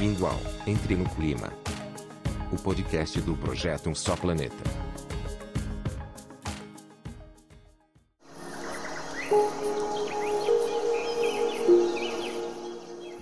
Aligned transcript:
Bem-vindo 0.00 0.24
ao 0.24 0.40
Entre 0.66 0.96
no 0.96 1.04
Clima, 1.10 1.52
o 2.50 2.56
podcast 2.56 3.20
do 3.20 3.36
projeto 3.36 3.90
Um 3.90 3.94
Só 3.94 4.16
Planeta. 4.16 4.56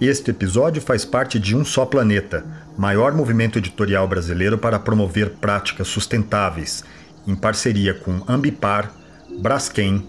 Este 0.00 0.30
episódio 0.30 0.80
faz 0.80 1.04
parte 1.04 1.40
de 1.40 1.56
Um 1.56 1.64
Só 1.64 1.84
Planeta, 1.84 2.46
maior 2.78 3.12
movimento 3.12 3.58
editorial 3.58 4.06
brasileiro 4.06 4.56
para 4.56 4.78
promover 4.78 5.30
práticas 5.30 5.88
sustentáveis, 5.88 6.84
em 7.26 7.34
parceria 7.34 7.92
com 7.92 8.22
Ambipar, 8.28 8.94
Braskem, 9.40 10.08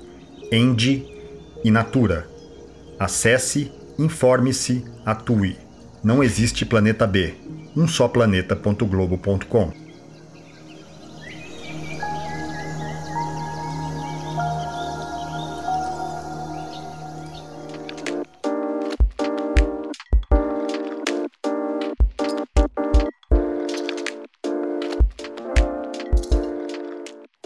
Endi 0.51 1.03
e 1.63 1.71
Natura. 1.71 2.29
Acesse, 2.99 3.71
informe-se, 3.97 4.85
atue. 5.03 5.68
Não 6.01 6.23
existe 6.23 6.65
planeta 6.65 7.05
B. 7.05 7.33
Um 7.75 7.85
só 7.85 8.07
planeta.globo.com. 8.07 9.71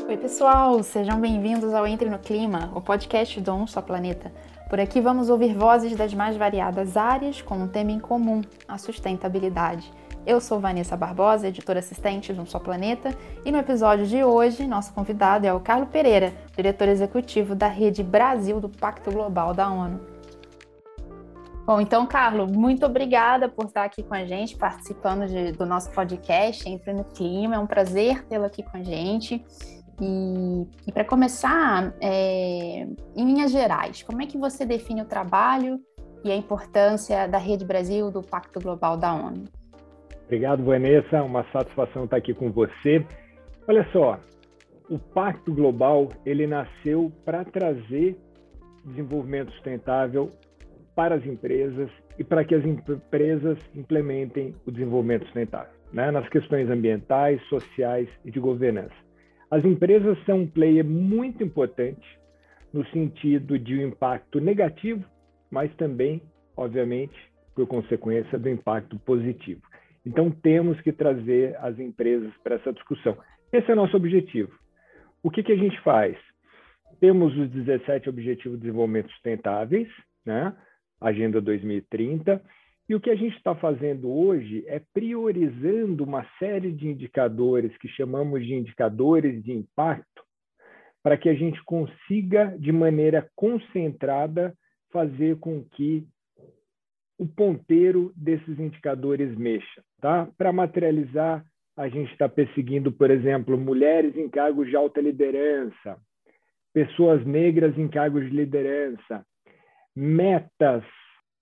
Oi, 0.08 0.18
pessoal, 0.18 0.84
sejam 0.84 1.20
bem-vindos 1.20 1.74
ao 1.74 1.88
Entre 1.88 2.08
no 2.08 2.20
Clima, 2.20 2.72
o 2.76 2.82
podcast 2.82 3.42
do 3.42 3.52
Um 3.52 3.66
Só 3.66 3.82
Planeta. 3.82 4.32
Por 4.70 4.80
aqui 4.80 5.00
vamos 5.00 5.30
ouvir 5.30 5.54
vozes 5.56 5.96
das 5.96 6.14
mais 6.14 6.36
variadas 6.36 6.98
áreas 6.98 7.42
com 7.42 7.56
um 7.56 7.68
tema 7.68 7.92
em 7.92 8.00
comum, 8.00 8.42
a 8.68 8.78
sustentabilidade. 8.78 9.92
Eu 10.26 10.40
sou 10.40 10.60
Vanessa 10.60 10.96
Barbosa, 10.96 11.50
editora 11.50 11.80
assistente 11.80 12.32
do 12.32 12.42
Um 12.42 12.46
Só 12.46 12.58
Planeta, 12.58 13.16
e 13.46 13.52
no 13.52 13.58
episódio 13.58 14.06
de 14.08 14.24
hoje, 14.24 14.66
nosso 14.66 14.94
convidado 14.94 15.46
é 15.46 15.54
o 15.54 15.60
Carlo 15.60 15.86
Pereira, 15.86 16.34
diretor 16.56 16.88
executivo 16.88 17.54
da 17.54 17.68
Rede 17.68 18.02
Brasil 18.02 18.60
do 18.60 18.70
Pacto 18.70 19.12
Global 19.12 19.54
da 19.54 19.70
ONU. 19.70 20.00
Bom, 21.66 21.80
então, 21.80 22.06
Carlo, 22.06 22.48
muito 22.48 22.86
obrigada 22.86 23.48
por 23.48 23.66
estar 23.66 23.84
aqui 23.84 24.02
com 24.04 24.14
a 24.14 24.26
gente, 24.26 24.58
participando 24.58 25.28
de, 25.28 25.52
do 25.54 25.66
nosso 25.66 25.92
podcast 25.92 26.68
Entre 26.68 26.92
no 26.92 27.04
Clima. 27.06 27.56
É 27.56 27.60
um 27.60 27.68
prazer 27.68 28.26
tê-lo 28.26 28.46
aqui 28.46 28.64
com 28.64 28.78
a 28.78 28.84
gente. 28.84 29.44
E, 30.02 30.68
e 30.88 30.92
para 30.92 31.06
começar, 31.06 31.94
é, 32.02 32.88
em 33.16 33.26
linhas 33.26 33.52
gerais, 33.52 34.02
como 34.04 34.22
é 34.22 34.26
que 34.26 34.38
você 34.38 34.66
define 34.66 35.02
o 35.02 35.06
trabalho 35.06 35.80
e 36.24 36.32
a 36.32 36.36
importância 36.36 37.28
da 37.28 37.38
Rede 37.38 37.66
Brasil 37.66 38.10
do 38.10 38.22
Pacto 38.22 38.60
Global 38.60 38.98
da 38.98 39.14
ONU? 39.14 39.44
Obrigado, 40.26 40.64
Vanessa. 40.64 41.22
Uma 41.22 41.46
satisfação 41.52 42.06
estar 42.06 42.18
aqui 42.18 42.34
com 42.34 42.52
você. 42.52 43.06
Olha 43.68 43.88
só, 43.92 44.20
o 44.90 44.98
Pacto 44.98 45.54
Global 45.54 46.10
ele 46.26 46.48
nasceu 46.48 47.12
para 47.24 47.44
trazer 47.46 48.18
desenvolvimento 48.86 49.52
sustentável 49.52 50.32
para 50.96 51.16
as 51.16 51.26
empresas 51.26 51.90
e 52.18 52.24
para 52.24 52.44
que 52.44 52.54
as 52.54 52.64
empresas 52.66 53.58
implementem 53.74 54.56
o 54.66 54.72
desenvolvimento 54.72 55.26
sustentável, 55.26 55.74
né? 55.92 56.12
nas 56.12 56.28
questões 56.30 56.70
ambientais, 56.70 57.42
sociais 57.48 58.08
e 58.24 58.32
de 58.32 58.40
governança. 58.40 59.03
As 59.54 59.64
empresas 59.64 60.18
são 60.26 60.40
um 60.40 60.48
player 60.48 60.84
muito 60.84 61.44
importante 61.44 62.02
no 62.74 62.84
sentido 62.88 63.60
de 63.60 63.78
um 63.78 63.90
impacto 63.90 64.42
negativo, 64.42 65.06
mas 65.52 65.72
também, 65.76 66.24
obviamente, 66.58 67.14
por 67.54 67.68
consequência 67.68 68.40
do 68.40 68.50
impacto 68.50 68.98
positivo. 68.98 69.62
Então, 70.04 70.32
temos 70.32 70.82
que 70.82 70.92
trazer 70.92 71.56
as 71.58 71.78
empresas 71.78 72.34
para 72.44 72.56
essa 72.56 72.74
discussão. 72.74 73.16
Esse 73.52 73.70
é 73.70 73.74
o 73.74 73.76
nosso 73.76 73.96
objetivo. 73.96 74.52
O 75.22 75.30
que, 75.30 75.44
que 75.44 75.52
a 75.52 75.56
gente 75.56 75.80
faz? 75.82 76.18
Temos 77.00 77.38
os 77.38 77.48
17 77.52 78.10
Objetivos 78.10 78.58
de 78.58 78.66
Desenvolvimento 78.66 79.12
Sustentáveis, 79.12 79.88
né? 80.26 80.52
Agenda 81.00 81.40
2030, 81.40 82.42
e 82.88 82.96
o 82.96 83.00
que 83.00 83.10
a 83.10 83.16
gente 83.16 83.36
está 83.38 83.56
fazendo 83.56 84.12
hoje 84.12 84.64
é 84.68 84.82
priorizando 84.94 86.04
uma 86.04 86.26
série 86.38 86.72
de 86.72 86.88
indicadores 86.88 87.76
que 87.78 87.88
chamamos 87.88 88.46
de 88.46 88.54
indicadores 88.54 89.42
de 89.42 89.54
impacto, 89.54 90.24
para 91.02 91.18
que 91.18 91.30
a 91.30 91.34
gente 91.34 91.62
consiga, 91.64 92.56
de 92.58 92.72
maneira 92.72 93.30
concentrada, 93.36 94.54
fazer 94.92 95.38
com 95.40 95.64
que 95.64 96.06
o 97.18 97.26
ponteiro 97.26 98.12
desses 98.16 98.60
indicadores 98.60 99.36
mexa. 99.38 99.84
Tá? 100.02 100.28
Para 100.38 100.52
materializar, 100.52 101.46
a 101.76 101.88
gente 101.88 102.12
está 102.12 102.28
perseguindo, 102.28 102.92
por 102.92 103.10
exemplo, 103.10 103.58
mulheres 103.58 104.16
em 104.16 104.30
cargos 104.30 104.68
de 104.68 104.76
alta 104.76 105.02
liderança, 105.02 105.98
pessoas 106.74 107.26
negras 107.26 107.78
em 107.78 107.88
cargos 107.88 108.24
de 108.26 108.36
liderança, 108.36 109.26
metas 109.96 110.84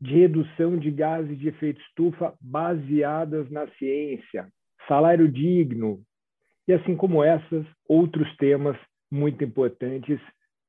de 0.02 0.16
redução 0.16 0.78
de 0.78 0.90
gases 0.90 1.38
de 1.38 1.50
efeito 1.50 1.80
estufa 1.82 2.34
baseadas 2.42 3.50
na 3.52 3.68
ciência, 3.78 4.48
salário 4.88 5.28
digno, 5.32 6.02
e 6.68 6.74
assim 6.74 6.96
como 6.96 7.24
essas, 7.24 7.66
outros 7.88 8.36
temas 8.38 8.76
muito 9.12 9.44
importantes, 9.44 10.20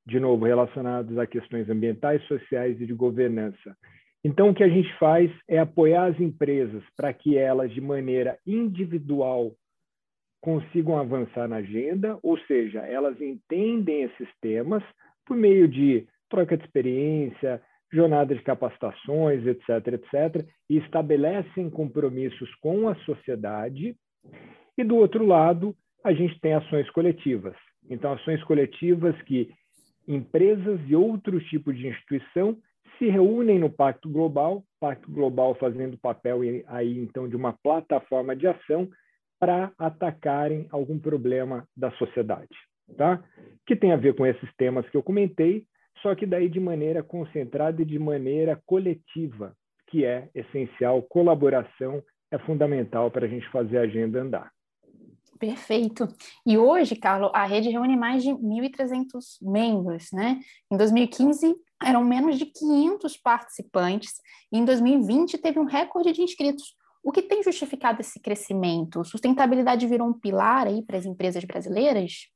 de 0.07 0.21
novo, 0.21 0.45
relacionados 0.45 1.17
a 1.17 1.27
questões 1.27 1.71
ambientais, 1.71 2.23
sociais 2.25 2.79
e 2.81 2.87
de 2.87 2.93
governança. 2.93 3.77
Então, 4.25 4.51
o 4.51 4.55
que 4.55 4.63
a 4.63 4.69
gente 4.69 4.93
faz 4.99 5.31
é 5.49 5.59
apoiar 5.59 6.07
as 6.07 6.21
empresas 6.21 6.83
para 6.97 7.13
que 7.13 7.37
elas, 7.37 7.73
de 7.73 7.81
maneira 7.81 8.39
individual, 8.47 9.53
consigam 10.41 10.99
avançar 10.99 11.49
na 11.49 11.57
agenda, 11.57 12.19
ou 12.23 12.39
seja, 12.41 12.81
elas 12.81 13.21
entendem 13.21 14.03
esses 14.03 14.29
temas 14.41 14.83
por 15.25 15.37
meio 15.37 15.69
de 15.69 16.07
troca 16.29 16.57
de 16.57 16.65
experiência, 16.65 17.63
jornada 17.93 18.35
de 18.35 18.43
capacitações, 18.43 19.47
etc., 19.47 19.69
etc., 19.89 20.47
e 20.69 20.79
estabelecem 20.79 21.69
compromissos 21.69 22.53
com 22.57 22.89
a 22.89 22.95
sociedade. 23.05 23.95
E 24.77 24.83
do 24.83 24.97
outro 24.97 25.27
lado, 25.27 25.77
a 26.05 26.13
gente 26.13 26.41
tem 26.41 26.55
ações 26.55 26.89
coletivas. 26.91 27.55
Então, 27.91 28.13
ações 28.13 28.43
coletivas 28.45 29.21
que 29.23 29.51
empresas 30.07 30.81
e 30.89 30.97
outros 30.97 31.45
tipos 31.45 31.77
de 31.77 31.87
instituição 31.87 32.57
se 32.99 33.09
reúnem 33.09 33.59
no 33.59 33.71
Pacto 33.71 34.09
Global, 34.09 34.65
Pacto 34.81 35.11
Global 35.11 35.55
fazendo 35.57 35.99
papel 35.99 36.41
aí 36.67 36.99
então 36.99 37.29
de 37.29 37.37
uma 37.37 37.53
plataforma 37.53 38.35
de 38.35 38.47
ação 38.47 38.89
para 39.41 39.73
atacarem 39.79 40.67
algum 40.71 40.99
problema 40.99 41.67
da 41.77 41.91
sociedade, 41.93 42.55
tá? 42.97 43.23
Que 43.67 43.75
tem 43.75 43.93
a 43.93 43.97
ver 43.97 44.15
com 44.15 44.25
esses 44.25 44.49
temas 44.57 44.89
que 44.89 44.97
eu 44.97 45.03
comentei, 45.03 45.65
só 46.03 46.15
que 46.15 46.27
daí 46.27 46.49
de 46.49 46.61
maneira 46.61 47.03
concentrada 47.03 47.81
e 47.81 47.85
de 47.85 47.99
maneira 47.99 48.61
coletiva, 48.67 49.57
que 49.87 50.05
é 50.05 50.29
essencial. 50.35 51.01
Colaboração 51.03 52.03
é 52.31 52.39
fundamental 52.41 53.11
para 53.11 53.27
a 53.27 53.29
gente 53.29 53.49
fazer 53.51 53.79
a 53.79 53.83
agenda 53.83 54.21
andar. 54.21 54.51
Perfeito. 55.39 56.07
E 56.47 56.57
hoje, 56.57 56.95
Carlos, 56.95 57.31
a 57.35 57.45
rede 57.45 57.69
reúne 57.69 57.97
mais 57.97 58.23
de 58.23 58.31
1.300 58.31 59.39
membros, 59.43 60.11
né? 60.13 60.41
Em 60.71 60.77
2015, 60.77 61.55
eram 61.85 62.05
menos 62.05 62.39
de 62.39 62.47
500 62.47 63.17
participantes, 63.17 64.15
e 64.53 64.59
em 64.59 64.65
2020 64.65 65.39
teve 65.39 65.59
um 65.59 65.65
recorde 65.65 66.13
de 66.13 66.23
inscritos. 66.23 66.77
O 67.03 67.11
que 67.11 67.23
tem 67.23 67.43
justificado 67.43 68.01
esse 68.01 68.21
crescimento? 68.21 69.05
Sustentabilidade 69.05 69.87
virou 69.89 70.07
um 70.07 70.13
pilar 70.13 70.69
aí 70.69 70.81
para 70.83 70.97
as 70.97 71.05
empresas 71.05 71.43
brasileiras? 71.45 72.29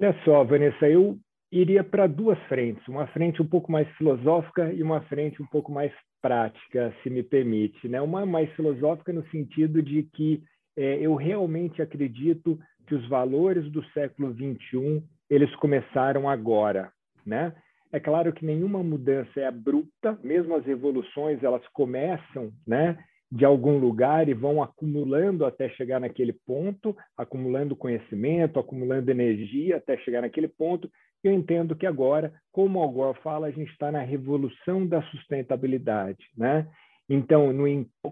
Olha 0.00 0.16
só, 0.24 0.44
Vanessa, 0.44 0.88
eu 0.88 1.18
iria 1.52 1.84
para 1.84 2.06
duas 2.06 2.38
frentes, 2.48 2.86
uma 2.88 3.06
frente 3.08 3.42
um 3.42 3.46
pouco 3.46 3.70
mais 3.70 3.86
filosófica 3.96 4.72
e 4.72 4.82
uma 4.82 5.02
frente 5.02 5.42
um 5.42 5.46
pouco 5.46 5.70
mais 5.70 5.92
prática, 6.22 6.94
se 7.02 7.10
me 7.10 7.22
permite. 7.22 7.86
Né? 7.86 8.00
Uma 8.00 8.24
mais 8.24 8.50
filosófica 8.54 9.12
no 9.12 9.24
sentido 9.28 9.82
de 9.82 10.04
que 10.14 10.42
é, 10.74 10.94
eu 10.94 11.14
realmente 11.14 11.82
acredito 11.82 12.58
que 12.86 12.94
os 12.94 13.06
valores 13.06 13.70
do 13.70 13.84
século 13.90 14.32
XXI 14.32 15.04
eles 15.28 15.54
começaram 15.56 16.28
agora, 16.28 16.90
né? 17.24 17.54
É 17.92 18.00
claro 18.00 18.32
que 18.32 18.44
nenhuma 18.44 18.82
mudança 18.82 19.38
é 19.38 19.46
abrupta, 19.46 20.18
mesmo 20.22 20.54
as 20.54 20.64
revoluções 20.64 21.42
elas 21.42 21.66
começam, 21.68 22.50
né? 22.66 22.96
De 23.32 23.46
algum 23.46 23.78
lugar 23.78 24.28
e 24.28 24.34
vão 24.34 24.62
acumulando 24.62 25.46
até 25.46 25.66
chegar 25.70 25.98
naquele 25.98 26.34
ponto, 26.34 26.94
acumulando 27.16 27.74
conhecimento, 27.74 28.60
acumulando 28.60 29.10
energia 29.10 29.78
até 29.78 29.96
chegar 29.96 30.20
naquele 30.20 30.48
ponto. 30.48 30.90
Eu 31.24 31.32
entendo 31.32 31.74
que 31.74 31.86
agora, 31.86 32.30
como 32.52 32.78
o 32.78 32.82
Algor 32.82 33.14
fala, 33.22 33.46
a 33.46 33.50
gente 33.50 33.72
está 33.72 33.90
na 33.90 34.00
revolução 34.02 34.86
da 34.86 35.00
sustentabilidade, 35.04 36.26
né? 36.36 36.68
Então, 37.08 37.54
no, 37.54 37.64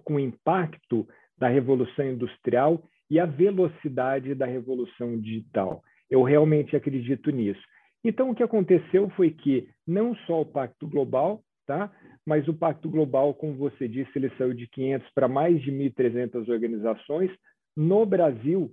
com 0.05 0.15
o 0.15 0.21
impacto 0.21 1.07
da 1.37 1.49
revolução 1.49 2.07
industrial 2.07 2.83
e 3.11 3.21
a 3.21 3.27
velocidade 3.27 4.35
da 4.35 4.47
revolução 4.47 5.21
digital. 5.21 5.83
Eu 6.09 6.23
realmente 6.23 6.75
acredito 6.75 7.31
nisso. 7.31 7.61
Então, 8.03 8.31
o 8.31 8.35
que 8.35 8.43
aconteceu 8.43 9.11
foi 9.11 9.31
que 9.31 9.69
não 9.87 10.15
só 10.27 10.41
o 10.41 10.47
Pacto 10.47 10.89
Global, 10.89 11.43
tá? 11.67 11.93
Mas 12.27 12.47
o 12.49 12.55
Pacto 12.55 12.89
Global, 12.89 13.35
como 13.35 13.55
você 13.55 13.89
disse, 13.89 14.11
ele 14.17 14.31
saiu 14.37 14.55
de 14.55 14.67
500 14.69 15.11
para 15.15 15.29
mais 15.29 15.61
de 15.63 15.73
1.300 15.73 16.49
organizações. 16.49 17.31
No 17.77 18.05
Brasil, 18.05 18.71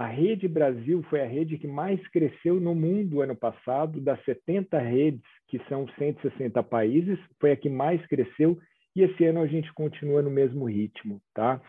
a 0.00 0.06
Rede 0.06 0.48
Brasil 0.48 1.02
foi 1.10 1.20
a 1.20 1.26
rede 1.26 1.58
que 1.58 1.66
mais 1.66 2.00
cresceu 2.08 2.58
no 2.58 2.74
mundo 2.74 3.20
ano 3.20 3.36
passado, 3.36 4.00
das 4.00 4.18
70 4.24 4.78
redes, 4.78 5.22
que 5.46 5.58
são 5.68 5.86
160 5.98 6.62
países, 6.62 7.18
foi 7.38 7.52
a 7.52 7.56
que 7.56 7.68
mais 7.68 8.04
cresceu, 8.06 8.58
e 8.96 9.02
esse 9.02 9.24
ano 9.26 9.42
a 9.42 9.46
gente 9.46 9.72
continua 9.74 10.22
no 10.22 10.30
mesmo 10.30 10.64
ritmo, 10.64 11.20
tá? 11.34 11.60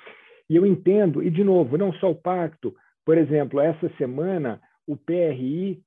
E 0.49 0.55
eu 0.55 0.65
entendo, 0.65 1.21
e 1.21 1.29
de 1.29 1.43
novo, 1.43 1.77
não 1.77 1.91
só 1.93 2.11
o 2.11 2.15
pacto, 2.15 2.73
por 3.05 3.17
exemplo, 3.17 3.59
essa 3.59 3.89
semana 3.97 4.61
o 4.87 4.95
PRI, 4.95 5.81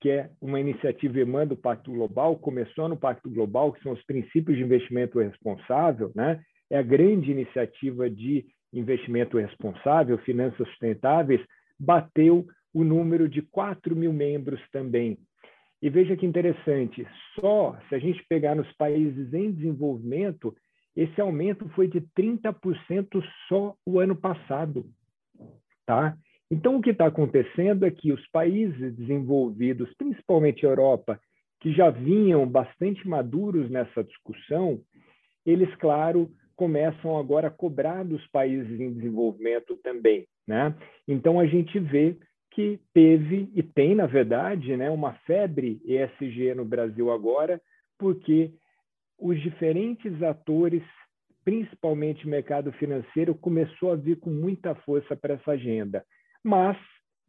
que 0.00 0.10
é 0.10 0.30
uma 0.40 0.60
iniciativa 0.60 1.18
irmã 1.18 1.46
do 1.46 1.56
Pacto 1.56 1.90
Global, 1.90 2.36
começou 2.36 2.88
no 2.88 2.96
Pacto 2.96 3.28
Global, 3.28 3.72
que 3.72 3.82
são 3.82 3.92
os 3.92 4.02
princípios 4.04 4.56
de 4.56 4.62
investimento 4.62 5.18
responsável, 5.18 6.12
né? 6.14 6.40
É 6.70 6.78
a 6.78 6.82
grande 6.82 7.30
iniciativa 7.30 8.08
de 8.08 8.46
investimento 8.72 9.38
responsável, 9.38 10.18
finanças 10.18 10.66
sustentáveis, 10.68 11.40
bateu 11.78 12.46
o 12.72 12.84
número 12.84 13.28
de 13.28 13.42
4 13.42 13.96
mil 13.96 14.12
membros 14.12 14.60
também. 14.70 15.18
E 15.80 15.88
veja 15.88 16.16
que 16.16 16.26
interessante, 16.26 17.06
só 17.40 17.78
se 17.88 17.94
a 17.94 17.98
gente 17.98 18.24
pegar 18.28 18.54
nos 18.54 18.70
países 18.72 19.32
em 19.32 19.52
desenvolvimento, 19.52 20.54
esse 20.94 21.20
aumento 21.20 21.68
foi 21.70 21.86
de 21.86 22.00
30% 22.00 23.22
só 23.48 23.74
o 23.86 24.00
ano 24.00 24.16
passado. 24.16 24.84
Tá? 25.86 26.16
Então, 26.50 26.76
o 26.76 26.80
que 26.80 26.90
está 26.90 27.06
acontecendo 27.06 27.84
é 27.84 27.90
que 27.90 28.12
os 28.12 28.26
países 28.28 28.96
desenvolvidos, 28.96 29.92
principalmente 29.98 30.64
a 30.64 30.70
Europa, 30.70 31.20
que 31.60 31.72
já 31.72 31.90
vinham 31.90 32.46
bastante 32.48 33.06
maduros 33.06 33.70
nessa 33.70 34.02
discussão, 34.02 34.80
eles, 35.44 35.74
claro, 35.76 36.30
começam 36.56 37.18
agora 37.18 37.48
a 37.48 37.50
cobrar 37.50 38.02
dos 38.02 38.26
países 38.28 38.80
em 38.80 38.92
desenvolvimento 38.94 39.76
também. 39.76 40.26
Né? 40.46 40.74
Então, 41.06 41.38
a 41.38 41.46
gente 41.46 41.78
vê 41.78 42.16
que 42.50 42.80
teve 42.94 43.50
e 43.54 43.62
tem, 43.62 43.94
na 43.94 44.06
verdade, 44.06 44.76
né, 44.76 44.90
uma 44.90 45.14
febre 45.26 45.80
ESG 45.84 46.54
no 46.54 46.64
Brasil 46.64 47.12
agora, 47.12 47.60
porque 47.98 48.52
os 49.18 49.40
diferentes 49.40 50.22
atores, 50.22 50.82
principalmente 51.44 52.26
o 52.26 52.28
mercado 52.28 52.72
financeiro, 52.72 53.34
começou 53.34 53.92
a 53.92 53.96
vir 53.96 54.18
com 54.18 54.30
muita 54.30 54.74
força 54.76 55.14
para 55.14 55.34
essa 55.34 55.52
agenda. 55.52 56.04
Mas, 56.44 56.76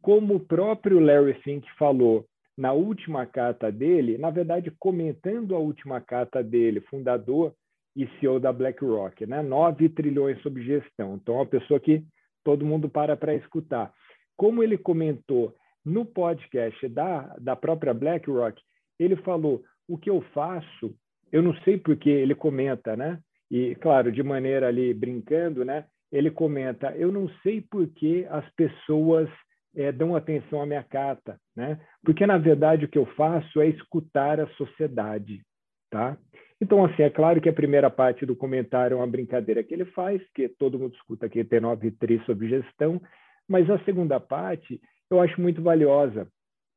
como 0.02 0.36
o 0.36 0.40
próprio 0.40 1.00
Larry 1.00 1.34
Fink 1.42 1.66
falou 1.78 2.26
na 2.56 2.72
última 2.72 3.26
carta 3.26 3.70
dele, 3.70 4.18
na 4.18 4.30
verdade, 4.30 4.70
comentando 4.78 5.54
a 5.54 5.58
última 5.58 6.00
carta 6.00 6.42
dele, 6.42 6.80
fundador 6.82 7.54
e 7.96 8.06
CEO 8.18 8.38
da 8.38 8.52
BlackRock, 8.52 9.26
né? 9.26 9.42
9 9.42 9.88
trilhões 9.90 10.40
sob 10.42 10.62
gestão. 10.62 11.14
Então, 11.14 11.34
é 11.36 11.38
uma 11.38 11.46
pessoa 11.46 11.80
que 11.80 12.04
todo 12.44 12.66
mundo 12.66 12.88
para 12.88 13.16
para 13.16 13.34
escutar. 13.34 13.92
Como 14.36 14.62
ele 14.62 14.78
comentou 14.78 15.54
no 15.84 16.04
podcast 16.04 16.86
da, 16.88 17.34
da 17.38 17.56
própria 17.56 17.94
BlackRock, 17.94 18.60
ele 18.98 19.16
falou: 19.16 19.62
o 19.88 19.98
que 19.98 20.10
eu 20.10 20.20
faço, 20.32 20.94
eu 21.32 21.42
não 21.42 21.54
sei 21.62 21.78
porque 21.78 22.10
ele 22.10 22.34
comenta, 22.34 22.96
né? 22.96 23.18
E, 23.50 23.74
claro, 23.76 24.12
de 24.12 24.22
maneira 24.22 24.68
ali 24.68 24.94
brincando, 24.94 25.64
né? 25.64 25.86
Ele 26.12 26.30
comenta: 26.30 26.94
eu 26.96 27.12
não 27.12 27.28
sei 27.42 27.60
por 27.60 27.86
que 27.88 28.26
as 28.30 28.48
pessoas 28.54 29.28
é, 29.74 29.92
dão 29.92 30.16
atenção 30.16 30.60
à 30.62 30.66
minha 30.66 30.82
carta, 30.82 31.38
né? 31.56 31.80
Porque, 32.04 32.26
na 32.26 32.38
verdade, 32.38 32.84
o 32.84 32.88
que 32.88 32.98
eu 32.98 33.06
faço 33.14 33.60
é 33.60 33.68
escutar 33.68 34.40
a 34.40 34.48
sociedade, 34.54 35.42
tá? 35.90 36.16
Então, 36.60 36.84
assim, 36.84 37.02
é 37.02 37.10
claro 37.10 37.40
que 37.40 37.48
a 37.48 37.54
primeira 37.54 37.88
parte 37.88 38.26
do 38.26 38.36
comentário 38.36 38.94
é 38.94 38.96
uma 38.96 39.06
brincadeira 39.06 39.62
que 39.62 39.72
ele 39.72 39.86
faz, 39.86 40.22
que 40.34 40.48
todo 40.48 40.78
mundo 40.78 40.94
escuta 40.94 41.26
aqui 41.26 41.42
T9 41.42 41.94
3 41.98 42.24
sobre 42.24 42.48
gestão, 42.48 43.00
mas 43.48 43.68
a 43.70 43.78
segunda 43.84 44.20
parte 44.20 44.80
eu 45.10 45.20
acho 45.20 45.40
muito 45.40 45.62
valiosa, 45.62 46.28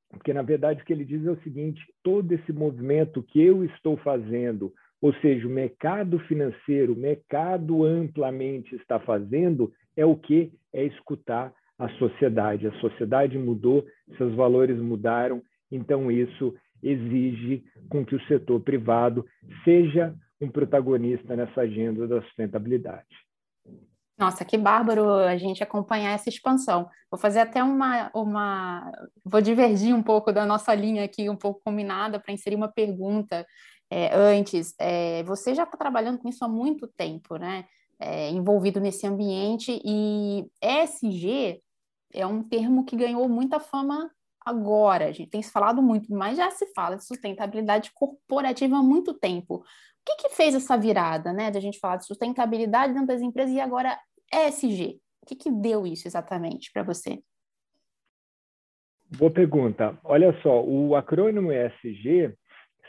porque, 0.09 0.31
na 0.33 0.41
verdade, 0.41 0.81
o 0.81 0.85
que 0.85 0.93
ele 0.93 1.05
diz 1.05 1.25
é 1.25 1.31
o 1.31 1.41
seguinte: 1.41 1.81
todo 2.03 2.31
esse 2.31 2.53
movimento 2.53 3.23
que 3.23 3.41
eu 3.41 3.63
estou 3.65 3.97
fazendo, 3.97 4.71
ou 5.03 5.13
seja, 5.15 5.45
o 5.45 5.51
mercado 5.51 6.17
financeiro, 6.19 6.93
o 6.93 6.95
mercado 6.95 7.83
amplamente 7.83 8.73
está 8.73 8.97
fazendo, 9.01 9.69
é 9.97 10.05
o 10.05 10.15
que? 10.15 10.53
É 10.71 10.85
escutar 10.85 11.53
a 11.77 11.89
sociedade. 11.97 12.67
A 12.67 12.79
sociedade 12.79 13.37
mudou, 13.37 13.85
seus 14.17 14.33
valores 14.33 14.79
mudaram, 14.79 15.43
então 15.69 16.09
isso 16.09 16.55
exige 16.81 17.65
com 17.89 18.05
que 18.05 18.15
o 18.15 18.27
setor 18.27 18.61
privado 18.61 19.25
seja 19.65 20.15
um 20.39 20.49
protagonista 20.49 21.35
nessa 21.35 21.59
agenda 21.59 22.07
da 22.07 22.21
sustentabilidade. 22.21 23.23
Nossa, 24.17 24.45
que 24.45 24.57
bárbaro 24.57 25.09
a 25.15 25.35
gente 25.35 25.61
acompanhar 25.61 26.13
essa 26.13 26.29
expansão. 26.29 26.87
Vou 27.11 27.19
fazer 27.19 27.39
até 27.39 27.61
uma, 27.61 28.09
uma... 28.15 28.89
vou 29.25 29.41
divergir 29.41 29.93
um 29.93 30.03
pouco 30.03 30.31
da 30.31 30.45
nossa 30.45 30.73
linha 30.73 31.03
aqui, 31.03 31.29
um 31.29 31.35
pouco 31.35 31.59
combinada, 31.61 32.21
para 32.21 32.33
inserir 32.33 32.55
uma 32.55 32.71
pergunta 32.71 33.45
é, 33.93 34.09
antes. 34.15 34.73
É, 34.79 35.21
você 35.23 35.53
já 35.53 35.63
está 35.63 35.77
trabalhando 35.77 36.17
com 36.17 36.27
isso 36.27 36.43
há 36.43 36.47
muito 36.47 36.87
tempo, 36.87 37.37
né? 37.37 37.65
É, 37.99 38.31
envolvido 38.31 38.81
nesse 38.81 39.05
ambiente, 39.05 39.79
e 39.85 40.45
ESG 40.61 41.61
é 42.11 42.25
um 42.25 42.43
termo 42.43 42.83
que 42.85 42.95
ganhou 42.95 43.29
muita 43.29 43.59
fama 43.59 44.11
agora. 44.43 45.05
A 45.05 45.11
gente 45.11 45.29
tem 45.29 45.41
se 45.41 45.51
falado 45.51 45.81
muito, 45.81 46.11
mas 46.11 46.37
já 46.37 46.49
se 46.49 46.65
fala 46.73 46.97
de 46.97 47.05
sustentabilidade 47.05 47.91
corporativa 47.93 48.77
há 48.77 48.83
muito 48.83 49.13
tempo. 49.13 49.57
O 49.57 49.63
que, 50.05 50.23
que 50.23 50.29
fez 50.29 50.55
essa 50.55 50.75
virada, 50.75 51.31
né? 51.31 51.51
De 51.51 51.59
a 51.59 51.61
gente 51.61 51.79
falar 51.79 51.97
de 51.97 52.07
sustentabilidade 52.07 52.93
dentro 52.93 53.07
das 53.07 53.21
empresas 53.21 53.53
e 53.53 53.59
agora 53.59 53.97
ESG? 54.33 54.99
O 55.21 55.25
que, 55.27 55.35
que 55.35 55.51
deu 55.51 55.85
isso 55.85 56.07
exatamente 56.07 56.71
para 56.73 56.83
você? 56.83 57.21
Boa 59.17 59.31
pergunta. 59.31 59.97
Olha 60.03 60.33
só, 60.41 60.63
o 60.63 60.95
acrônimo 60.95 61.51
ESG, 61.51 62.35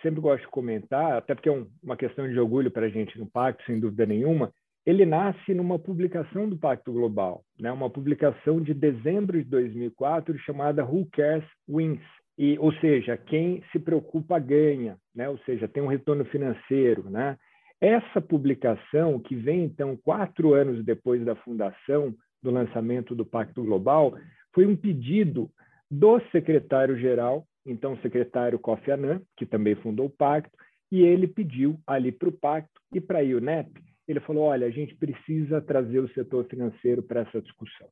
sempre 0.04 0.20
gosto 0.20 0.42
de 0.42 0.50
comentar, 0.50 1.16
até 1.16 1.34
porque 1.34 1.48
é 1.48 1.52
um, 1.52 1.66
uma 1.82 1.96
questão 1.96 2.28
de 2.28 2.38
orgulho 2.38 2.70
para 2.70 2.86
a 2.86 2.88
gente 2.90 3.18
no 3.18 3.26
Pacto, 3.26 3.64
sem 3.64 3.80
dúvida 3.80 4.04
nenhuma, 4.04 4.52
ele 4.86 5.06
nasce 5.06 5.54
numa 5.54 5.78
publicação 5.78 6.46
do 6.46 6.58
Pacto 6.58 6.92
Global, 6.92 7.42
né? 7.58 7.72
uma 7.72 7.88
publicação 7.88 8.60
de 8.60 8.74
dezembro 8.74 9.42
de 9.42 9.48
2004 9.48 10.38
chamada 10.40 10.84
Who 10.84 11.08
Cares 11.10 11.44
Wins, 11.66 12.02
e, 12.36 12.58
ou 12.58 12.72
seja, 12.74 13.16
quem 13.16 13.62
se 13.72 13.78
preocupa 13.78 14.38
ganha, 14.38 14.98
né? 15.14 15.28
ou 15.28 15.38
seja, 15.38 15.66
tem 15.66 15.82
um 15.82 15.88
retorno 15.88 16.24
financeiro. 16.26 17.08
Né? 17.08 17.38
Essa 17.80 18.20
publicação, 18.20 19.18
que 19.18 19.34
vem 19.34 19.64
então 19.64 19.96
quatro 19.96 20.52
anos 20.52 20.84
depois 20.84 21.24
da 21.24 21.34
fundação, 21.36 22.14
do 22.42 22.50
lançamento 22.50 23.14
do 23.14 23.24
Pacto 23.24 23.64
Global, 23.64 24.14
foi 24.52 24.66
um 24.66 24.76
pedido 24.76 25.50
do 25.90 26.20
secretário-geral, 26.30 27.46
então 27.66 27.96
secretário 27.98 28.58
Kofi 28.58 28.90
Annan, 28.90 29.20
que 29.36 29.46
também 29.46 29.74
fundou 29.76 30.06
o 30.06 30.10
Pacto, 30.10 30.56
e 30.90 31.02
ele 31.02 31.26
pediu 31.26 31.78
ali 31.86 32.12
para 32.12 32.28
o 32.28 32.32
Pacto 32.32 32.80
e 32.92 33.00
para 33.00 33.20
a 33.20 33.22
UNEP 33.22 33.70
ele 34.06 34.20
falou: 34.20 34.44
olha, 34.44 34.66
a 34.66 34.70
gente 34.70 34.94
precisa 34.94 35.60
trazer 35.60 35.98
o 35.98 36.08
setor 36.12 36.44
financeiro 36.46 37.02
para 37.02 37.20
essa 37.20 37.40
discussão. 37.40 37.88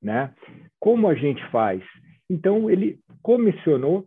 Né? 0.00 0.34
Como 0.80 1.08
a 1.08 1.14
gente 1.14 1.42
faz? 1.50 1.82
Então, 2.28 2.68
ele 2.68 2.98
comissionou 3.22 4.06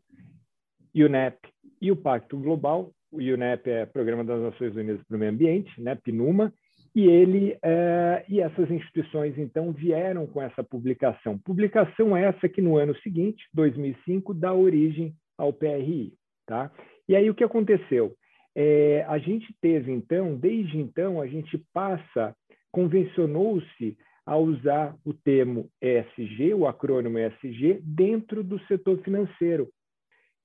UNEP 0.94 1.38
e 1.82 1.92
o 1.92 1.96
Pacto 1.96 2.38
Global. 2.38 2.92
O 3.12 3.18
UNEP 3.18 3.70
é 3.70 3.86
Programa 3.86 4.24
das 4.24 4.42
Nações 4.42 4.76
Unidas 4.76 5.02
para 5.08 5.16
o 5.16 5.20
Meio 5.20 5.32
Ambiente, 5.32 5.82
né? 5.82 5.96
PNUMA, 5.96 6.54
e 6.96 7.08
ele 7.08 7.58
é, 7.62 8.24
e 8.30 8.40
essas 8.40 8.72
instituições 8.72 9.38
então 9.38 9.74
vieram 9.74 10.26
com 10.26 10.42
essa 10.42 10.64
publicação. 10.64 11.38
Publicação 11.38 12.16
essa 12.16 12.48
que 12.48 12.62
no 12.62 12.78
ano 12.78 12.96
seguinte, 13.00 13.44
2005, 13.54 14.34
dá 14.34 14.54
origem 14.54 15.14
ao 15.38 15.52
PRI, 15.52 16.14
tá? 16.48 16.72
E 17.08 17.16
aí 17.16 17.30
o 17.30 17.36
que 17.36 17.44
aconteceu? 17.44 18.16
É, 18.56 19.06
a 19.10 19.18
gente 19.18 19.54
teve, 19.62 19.92
então, 19.92 20.38
desde 20.38 20.78
então, 20.78 21.20
a 21.20 21.28
gente 21.28 21.62
passa, 21.74 22.34
convencionou-se 22.72 23.98
a 24.26 24.38
usar 24.38 24.96
o 25.06 25.14
termo 25.14 25.70
ESG, 25.82 26.54
o 26.54 26.66
acrônimo 26.66 27.20
ESG, 27.20 27.82
dentro 27.84 28.42
do 28.42 28.58
setor 28.68 28.98
financeiro. 29.04 29.70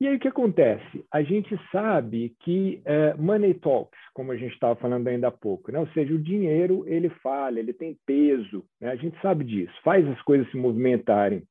E 0.01 0.09
aí 0.09 0.17
o 0.17 0.19
que 0.19 0.29
acontece? 0.29 1.05
A 1.13 1.23
gente 1.23 1.59
sabe 1.71 2.35
que 2.41 2.83
uh, 2.87 3.23
money 3.23 3.53
talks, 3.55 4.01
como 4.15 4.33
a 4.33 4.37
gente 4.37 4.55
estava 4.55 4.75
falando 4.77 5.07
ainda 5.09 5.29
há 5.29 5.31
pouco, 5.31 5.71
né? 5.71 5.79
ou 5.79 5.87
seja, 5.89 6.15
o 6.15 6.19
dinheiro 6.19 6.85
ele 6.87 7.11
fala, 7.23 7.59
ele 7.59 7.75
tem 7.75 7.99
peso, 8.07 8.65
né? 8.81 8.91
a 8.91 8.97
gente 8.97 9.21
sabe 9.21 9.45
disso, 9.45 9.75
faz 9.85 10.07
as 10.09 10.21
coisas 10.23 10.51
se 10.51 10.57
movimentarem. 10.57 11.43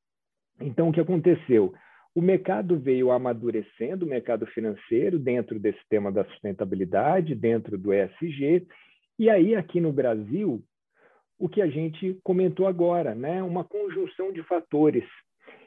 Então 0.60 0.88
o 0.88 0.92
que 0.92 1.00
aconteceu? 1.00 1.72
o 2.14 2.20
mercado 2.20 2.78
veio 2.78 3.10
amadurecendo, 3.10 4.04
o 4.04 4.08
mercado 4.08 4.46
financeiro, 4.46 5.18
dentro 5.18 5.58
desse 5.58 5.80
tema 5.88 6.10
da 6.10 6.24
sustentabilidade, 6.24 7.34
dentro 7.34 7.78
do 7.78 7.92
ESG. 7.92 8.66
E 9.18 9.30
aí, 9.30 9.54
aqui 9.54 9.80
no 9.80 9.92
Brasil, 9.92 10.62
o 11.38 11.48
que 11.48 11.62
a 11.62 11.68
gente 11.68 12.18
comentou 12.24 12.66
agora, 12.66 13.14
né? 13.14 13.42
uma 13.42 13.64
conjunção 13.64 14.32
de 14.32 14.42
fatores. 14.42 15.04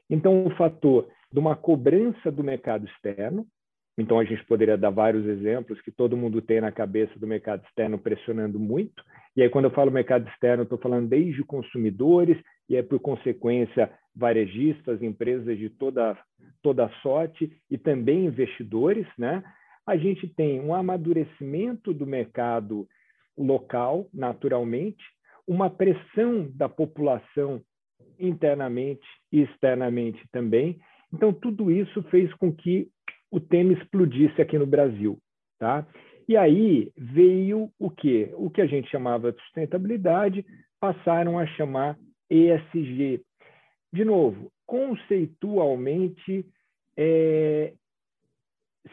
Então, 0.10 0.46
o 0.46 0.50
fator 0.56 1.08
de 1.34 1.40
uma 1.40 1.56
cobrança 1.56 2.32
do 2.32 2.44
mercado 2.44 2.86
externo, 2.86 3.48
Então, 3.96 4.20
a 4.20 4.24
gente 4.24 4.44
poderia 4.46 4.76
dar 4.76 4.90
vários 4.90 5.24
exemplos 5.28 5.80
que 5.82 5.92
todo 5.92 6.18
mundo 6.18 6.42
tem 6.42 6.60
na 6.60 6.72
cabeça 6.72 7.18
do 7.20 7.28
mercado 7.28 7.64
externo 7.64 8.00
pressionando 8.00 8.60
muito. 8.60 9.04
E 9.36 9.42
aí, 9.44 9.50
quando 9.50 9.66
eu 9.66 9.72
falo 9.72 9.92
mercado 9.92 10.28
externo, 10.30 10.64
estou 10.64 10.80
falando 10.80 11.10
desde 11.10 11.44
consumidores 11.44 12.38
e, 12.68 12.76
é, 12.76 12.82
por 12.82 13.00
consequência, 13.00 13.92
varejistas, 14.16 15.02
empresas 15.04 15.60
de 15.60 15.70
toda, 15.70 16.18
toda 16.64 16.90
sorte 17.04 17.56
e 17.70 17.78
também 17.78 18.26
investidores. 18.26 19.06
Né? 19.16 19.44
A 19.86 19.96
gente 19.96 20.28
tem 20.28 20.60
um 20.60 20.74
amadurecimento 20.74 21.94
do 21.94 22.08
mercado 22.08 22.88
local, 23.38 24.08
naturalmente, 24.12 25.04
uma 25.48 25.70
pressão 25.70 26.50
da 26.56 26.68
população 26.68 27.62
internamente 28.20 29.06
e 29.32 29.42
externamente 29.42 30.20
também. 30.32 30.80
Então, 31.14 31.32
tudo 31.32 31.70
isso 31.70 32.02
fez 32.04 32.34
com 32.36 32.52
que 32.52 32.90
o 33.32 33.40
tema 33.40 33.74
explodisse 33.74 34.42
aqui 34.42 34.58
no 34.58 34.66
Brasil. 34.66 35.18
Tá? 35.60 35.86
E 36.28 36.36
aí 36.36 36.92
veio 36.98 37.70
o 37.80 37.90
quê? 37.90 38.32
O 38.36 38.50
que 38.50 38.62
a 38.62 38.66
gente 38.66 38.90
chamava 38.90 39.32
de 39.32 39.42
sustentabilidade, 39.42 40.46
passaram 40.80 41.38
a 41.38 41.46
chamar 41.46 41.98
ESG. 42.30 43.22
De 43.92 44.04
novo, 44.04 44.52
conceitualmente, 44.66 46.46
é, 46.98 47.74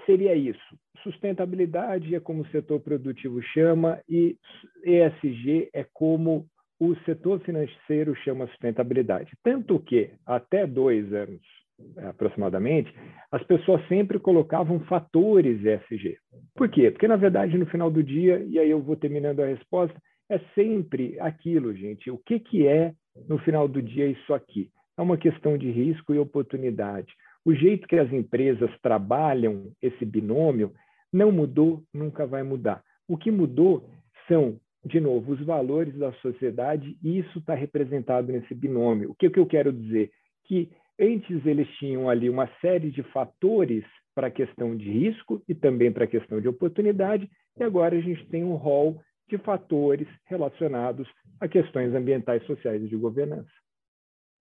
seria 0.04 0.34
isso. 0.34 0.78
Sustentabilidade 1.02 2.14
é 2.14 2.20
como 2.20 2.42
o 2.42 2.48
setor 2.48 2.80
produtivo 2.80 3.42
chama, 3.42 4.00
e 4.08 4.36
ESG 4.84 5.70
é 5.72 5.86
como 5.92 6.46
o 6.78 6.94
setor 7.06 7.40
financeiro 7.40 8.14
chama 8.16 8.46
sustentabilidade. 8.48 9.32
Tanto 9.42 9.78
que, 9.80 10.10
até 10.26 10.66
dois 10.66 11.12
anos 11.12 11.59
aproximadamente, 12.08 12.92
as 13.30 13.42
pessoas 13.44 13.86
sempre 13.88 14.18
colocavam 14.18 14.80
fatores 14.80 15.64
ESG. 15.64 16.18
Por 16.54 16.68
quê? 16.68 16.90
Porque, 16.90 17.08
na 17.08 17.16
verdade, 17.16 17.56
no 17.56 17.66
final 17.66 17.90
do 17.90 18.02
dia, 18.02 18.44
e 18.48 18.58
aí 18.58 18.70
eu 18.70 18.80
vou 18.80 18.96
terminando 18.96 19.40
a 19.40 19.46
resposta, 19.46 19.94
é 20.28 20.38
sempre 20.54 21.18
aquilo, 21.20 21.74
gente. 21.74 22.10
O 22.10 22.18
que, 22.18 22.38
que 22.38 22.66
é, 22.66 22.92
no 23.28 23.38
final 23.38 23.66
do 23.66 23.82
dia, 23.82 24.06
isso 24.06 24.32
aqui? 24.32 24.70
É 24.96 25.02
uma 25.02 25.16
questão 25.16 25.56
de 25.56 25.70
risco 25.70 26.14
e 26.14 26.18
oportunidade. 26.18 27.12
O 27.44 27.54
jeito 27.54 27.88
que 27.88 27.96
as 27.96 28.12
empresas 28.12 28.70
trabalham 28.82 29.72
esse 29.80 30.04
binômio 30.04 30.72
não 31.12 31.32
mudou, 31.32 31.82
nunca 31.92 32.26
vai 32.26 32.42
mudar. 32.42 32.82
O 33.08 33.16
que 33.16 33.30
mudou 33.30 33.88
são, 34.28 34.60
de 34.84 35.00
novo, 35.00 35.32
os 35.32 35.44
valores 35.44 35.96
da 35.96 36.12
sociedade, 36.14 36.96
e 37.02 37.18
isso 37.18 37.38
está 37.38 37.54
representado 37.54 38.30
nesse 38.30 38.54
binômio. 38.54 39.10
O 39.10 39.14
que, 39.14 39.30
que 39.30 39.40
eu 39.40 39.46
quero 39.46 39.72
dizer? 39.72 40.10
Que 40.44 40.70
Antes, 41.00 41.46
eles 41.46 41.66
tinham 41.78 42.10
ali 42.10 42.28
uma 42.28 42.46
série 42.60 42.90
de 42.90 43.02
fatores 43.04 43.84
para 44.14 44.26
a 44.26 44.30
questão 44.30 44.76
de 44.76 44.90
risco 44.90 45.42
e 45.48 45.54
também 45.54 45.90
para 45.90 46.04
a 46.04 46.08
questão 46.08 46.40
de 46.40 46.48
oportunidade, 46.48 47.30
e 47.58 47.62
agora 47.62 47.96
a 47.96 48.00
gente 48.00 48.28
tem 48.28 48.44
um 48.44 48.54
rol 48.54 49.00
de 49.28 49.38
fatores 49.38 50.06
relacionados 50.26 51.08
a 51.40 51.48
questões 51.48 51.94
ambientais, 51.94 52.44
sociais 52.44 52.82
e 52.82 52.88
de 52.88 52.96
governança. 52.96 53.50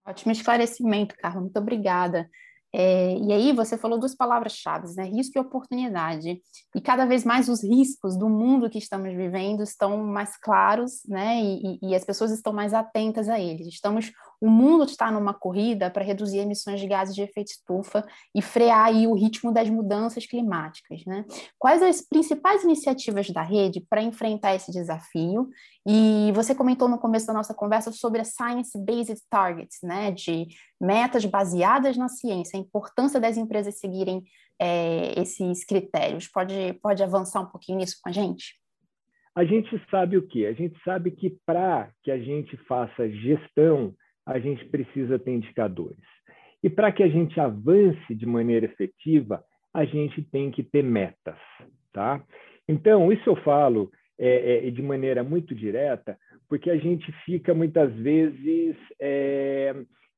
Ótimo 0.06 0.32
esclarecimento, 0.32 1.16
Carlos. 1.16 1.44
Muito 1.44 1.60
obrigada. 1.60 2.30
É, 2.74 3.18
e 3.18 3.34
aí 3.34 3.51
você 3.51 3.78
falou 3.78 4.00
duas 4.00 4.16
palavras-chave, 4.16 4.94
né? 4.96 5.06
Risco 5.06 5.38
e 5.38 5.42
oportunidade. 5.42 6.39
E 6.75 6.82
cada 6.82 7.06
vez 7.06 7.24
mais 7.24 7.50
os 7.50 7.63
riscos 7.63 8.18
do 8.18 8.30
mundo 8.30 8.70
que 8.70 8.78
estamos 8.78 9.12
vivendo 9.16 9.63
estão 9.63 9.98
mais 9.98 10.38
claros, 10.38 11.01
né? 11.08 11.42
E, 11.42 11.80
e, 11.82 11.89
e 11.89 11.96
as 11.96 12.06
pessoas 12.06 12.32
estão 12.32 12.54
mais 12.54 12.74
atentas 12.74 13.28
a 13.28 13.39
eles. 13.39 13.68
Estamos, 13.68 14.12
o 14.41 14.50
mundo 14.50 14.86
está 14.86 15.12
numa 15.12 15.34
corrida 15.34 15.89
para 15.89 16.03
reduzir 16.03 16.39
emissões 16.39 16.79
de 16.79 16.88
gases 16.88 17.13
de 17.13 17.22
efeito 17.22 17.51
estufa 17.51 18.05
e 18.34 18.41
frear 18.41 18.86
aí 18.86 19.05
o 19.05 19.13
ritmo 19.13 19.51
das 19.51 19.69
mudanças 19.69 20.25
climáticas, 20.25 21.03
né? 21.05 21.25
Quais 21.58 21.81
as 21.81 22.01
principais 22.01 22.63
iniciativas 22.63 23.29
da 23.29 23.41
rede 23.41 23.86
para 23.89 24.01
enfrentar 24.01 24.55
esse 24.55 24.72
desafio? 24.72 25.50
E 25.86 26.31
você 26.34 26.55
comentou 26.55 26.88
no 26.88 26.98
começo 26.98 27.27
da 27.27 27.34
nossa 27.34 27.53
conversa 27.53 27.91
sobre 27.91 28.22
a 28.22 28.25
Science-Based 28.25 29.22
Targets, 29.29 29.79
né? 29.84 30.12
De 30.12 30.48
metas 30.79 31.25
baseadas 31.25 31.98
na 31.98 32.08
ciência, 32.08 32.58
a 32.58 32.62
importância 32.62 33.19
das 33.19 33.38
empresas 33.38 33.79
seguirem 33.79 34.24
é, 34.58 35.19
esses 35.19 35.65
critérios. 35.65 36.27
Pode, 36.27 36.74
pode 36.81 37.03
avançar 37.03 37.41
um 37.41 37.48
pouquinho 37.48 37.79
nisso 37.79 37.98
com 38.01 38.10
a 38.10 38.12
gente? 38.13 38.60
A 39.36 39.46
gente 39.46 39.69
sabe 39.89 40.17
o 40.17 40.27
quê? 40.27 40.46
A 40.46 40.53
gente 40.53 40.77
sabe 40.84 41.12
que 41.12 41.29
para 41.46 41.89
que 42.03 42.12
a 42.12 42.17
gente 42.17 42.58
faça 42.67 43.10
gestão, 43.10 43.93
a 44.30 44.40
gente 44.40 44.64
precisa 44.66 45.18
ter 45.18 45.32
indicadores. 45.32 45.98
E 46.64 46.70
para 46.70 46.92
que 46.92 47.02
a 47.02 47.08
gente 47.08 47.40
avance 47.40 48.14
de 48.14 48.26
maneira 48.26 48.66
efetiva, 48.66 49.44
a 49.74 49.86
gente 49.86 50.22
tem 50.22 50.52
que 50.52 50.62
ter 50.62 50.84
metas, 50.84 51.38
tá? 51.92 52.24
Então, 52.68 53.12
isso 53.12 53.28
eu 53.28 53.36
falo 53.38 53.92
é, 54.20 54.68
é, 54.68 54.72
de 54.72 54.82
maneira 54.84 55.24
muito 55.24 55.56
direta, 55.56 56.16
porque 56.48 56.70
a 56.70 56.78
gente 56.78 57.12
fica 57.26 57.54
muitas 57.54 57.92
vezes 57.96 58.76
é, 59.00 59.74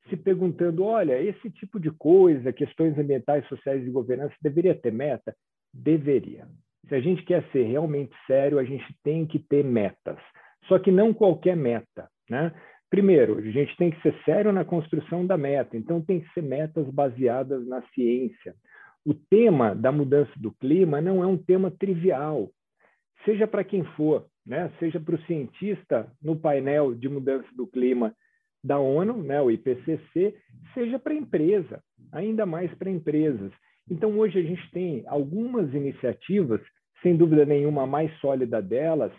se 0.09 0.17
perguntando: 0.17 0.83
olha, 0.83 1.21
esse 1.21 1.49
tipo 1.49 1.79
de 1.79 1.91
coisa, 1.91 2.51
questões 2.51 2.97
ambientais, 2.97 3.47
sociais 3.47 3.85
e 3.85 3.91
governança, 3.91 4.35
deveria 4.41 4.75
ter 4.75 4.91
meta? 4.91 5.33
Deveria. 5.73 6.47
Se 6.89 6.95
a 6.95 6.99
gente 6.99 7.23
quer 7.23 7.45
ser 7.51 7.63
realmente 7.63 8.13
sério, 8.27 8.59
a 8.59 8.63
gente 8.65 8.93
tem 9.03 9.25
que 9.25 9.39
ter 9.39 9.63
metas. 9.63 10.17
Só 10.65 10.77
que 10.79 10.91
não 10.91 11.13
qualquer 11.13 11.55
meta. 11.55 12.09
Né? 12.29 12.51
Primeiro, 12.91 13.37
a 13.37 13.41
gente 13.41 13.75
tem 13.77 13.89
que 13.89 14.01
ser 14.01 14.13
sério 14.25 14.51
na 14.51 14.65
construção 14.65 15.25
da 15.25 15.37
meta, 15.37 15.77
então 15.77 16.01
tem 16.01 16.19
que 16.19 16.31
ser 16.33 16.43
metas 16.43 16.87
baseadas 16.89 17.65
na 17.65 17.81
ciência. 17.93 18.53
O 19.05 19.13
tema 19.13 19.73
da 19.73 19.93
mudança 19.93 20.31
do 20.35 20.51
clima 20.51 21.01
não 21.01 21.23
é 21.23 21.25
um 21.25 21.37
tema 21.37 21.71
trivial, 21.71 22.51
seja 23.23 23.47
para 23.47 23.63
quem 23.63 23.85
for, 23.95 24.27
né? 24.45 24.69
seja 24.77 24.99
para 24.99 25.15
o 25.15 25.21
cientista 25.21 26.11
no 26.21 26.35
painel 26.35 26.93
de 26.93 27.07
mudança 27.07 27.47
do 27.55 27.65
clima 27.65 28.13
da 28.63 28.77
ONU, 28.77 29.23
né, 29.23 29.41
o 29.41 29.49
IPCC, 29.49 30.35
seja 30.73 30.99
para 30.99 31.13
empresa, 31.13 31.81
ainda 32.11 32.45
mais 32.45 32.71
para 32.75 32.91
empresas. 32.91 33.51
Então, 33.89 34.19
hoje 34.19 34.37
a 34.37 34.43
gente 34.43 34.69
tem 34.71 35.03
algumas 35.07 35.73
iniciativas, 35.73 36.61
sem 37.01 37.15
dúvida 37.15 37.45
nenhuma 37.45 37.83
a 37.83 37.87
mais 37.87 38.13
sólida 38.19 38.61
delas, 38.61 39.11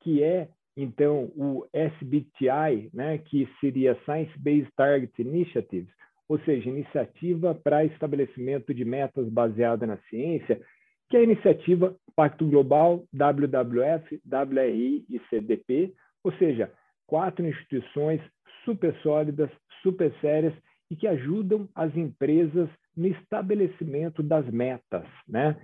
que 0.00 0.22
é, 0.22 0.48
então, 0.76 1.32
o 1.34 1.66
SBTI, 1.72 2.90
né, 2.92 3.18
que 3.18 3.48
seria 3.60 3.98
Science 4.04 4.38
Based 4.38 4.70
Target 4.76 5.10
Initiatives, 5.18 5.90
ou 6.28 6.38
seja, 6.40 6.68
iniciativa 6.68 7.54
para 7.54 7.84
estabelecimento 7.84 8.74
de 8.74 8.84
metas 8.84 9.26
baseada 9.28 9.86
na 9.86 9.96
ciência, 10.10 10.60
que 11.08 11.16
é 11.16 11.20
a 11.20 11.24
iniciativa 11.24 11.96
Pacto 12.14 12.44
Global, 12.46 13.04
WWF, 13.14 14.20
WRI 14.26 15.06
e 15.08 15.20
CDP, 15.30 15.94
ou 16.22 16.32
seja, 16.32 16.70
quatro 17.06 17.46
instituições 17.46 18.20
super 18.64 18.94
sólidas, 19.02 19.48
super 19.82 20.12
sérias 20.20 20.52
e 20.90 20.96
que 20.96 21.06
ajudam 21.06 21.68
as 21.74 21.96
empresas 21.96 22.68
no 22.96 23.06
estabelecimento 23.06 24.22
das 24.22 24.46
metas, 24.50 25.06
né? 25.28 25.56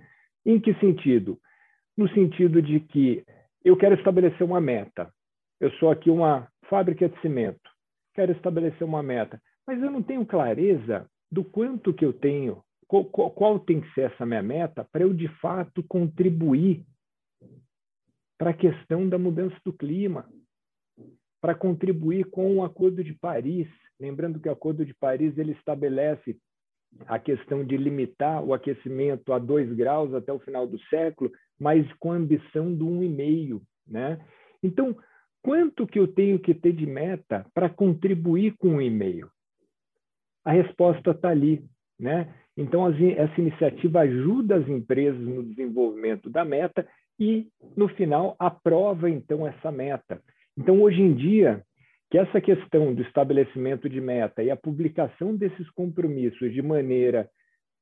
Em 0.45 0.59
que 0.59 0.73
sentido? 0.75 1.37
No 1.97 2.09
sentido 2.09 2.61
de 2.61 2.79
que 2.79 3.23
eu 3.63 3.77
quero 3.77 3.95
estabelecer 3.95 4.45
uma 4.45 4.59
meta. 4.59 5.11
Eu 5.59 5.71
sou 5.73 5.89
aqui 5.89 6.09
uma 6.09 6.47
fábrica 6.69 7.07
de 7.07 7.19
cimento. 7.21 7.61
Quero 8.13 8.31
estabelecer 8.31 8.85
uma 8.85 9.01
meta, 9.01 9.41
mas 9.65 9.81
eu 9.81 9.89
não 9.89 10.03
tenho 10.03 10.25
clareza 10.25 11.09
do 11.31 11.43
quanto 11.43 11.93
que 11.93 12.05
eu 12.05 12.13
tenho, 12.13 12.63
qual, 12.87 13.05
qual, 13.05 13.59
tem 13.59 13.81
que 13.81 13.91
ser 13.93 14.11
essa 14.11 14.25
minha 14.25 14.43
meta 14.43 14.87
para 14.91 15.01
eu 15.01 15.13
de 15.13 15.27
fato 15.39 15.81
contribuir 15.83 16.85
para 18.37 18.51
a 18.51 18.53
questão 18.53 19.07
da 19.07 19.17
mudança 19.17 19.55
do 19.65 19.73
clima, 19.73 20.29
para 21.41 21.55
contribuir 21.55 22.25
com 22.29 22.57
o 22.57 22.63
Acordo 22.63 23.03
de 23.03 23.13
Paris. 23.13 23.67
Lembrando 23.99 24.39
que 24.39 24.47
o 24.47 24.51
Acordo 24.51 24.85
de 24.85 24.93
Paris 24.93 25.35
ele 25.37 25.53
estabelece 25.53 26.37
a 27.07 27.17
questão 27.17 27.63
de 27.63 27.75
limitar 27.77 28.43
o 28.43 28.53
aquecimento 28.53 29.33
a 29.33 29.39
2 29.39 29.73
graus 29.73 30.13
até 30.13 30.31
o 30.31 30.39
final 30.39 30.67
do 30.67 30.79
século, 30.85 31.31
mas 31.59 31.85
com 31.93 32.11
a 32.11 32.15
ambição 32.15 32.73
do 32.73 32.85
1,5. 32.85 33.61
Né? 33.87 34.19
Então, 34.61 34.95
quanto 35.41 35.87
que 35.87 35.99
eu 35.99 36.07
tenho 36.07 36.39
que 36.39 36.53
ter 36.53 36.73
de 36.73 36.85
meta 36.85 37.45
para 37.53 37.69
contribuir 37.69 38.55
com 38.57 38.75
o 38.75 38.77
1,5? 38.77 39.27
A 40.45 40.51
resposta 40.51 41.11
está 41.11 41.29
ali. 41.29 41.63
Né? 41.99 42.33
Então, 42.57 42.87
essa 42.87 43.41
iniciativa 43.41 44.01
ajuda 44.01 44.55
as 44.55 44.67
empresas 44.67 45.21
no 45.21 45.43
desenvolvimento 45.43 46.29
da 46.29 46.43
meta 46.45 46.87
e, 47.19 47.47
no 47.75 47.87
final, 47.89 48.35
aprova, 48.39 49.09
então, 49.09 49.47
essa 49.47 49.71
meta. 49.71 50.21
Então, 50.57 50.81
hoje 50.81 51.01
em 51.01 51.13
dia, 51.13 51.63
que 52.11 52.17
essa 52.17 52.39
questão 52.39 52.93
do 52.93 53.01
estabelecimento 53.01 53.89
de 53.89 53.99
meta 53.99 54.43
e 54.43 54.51
a 54.51 54.55
publicação 54.55 55.35
desses 55.35 55.67
compromissos 55.71 56.53
de 56.53 56.61
maneira 56.61 57.27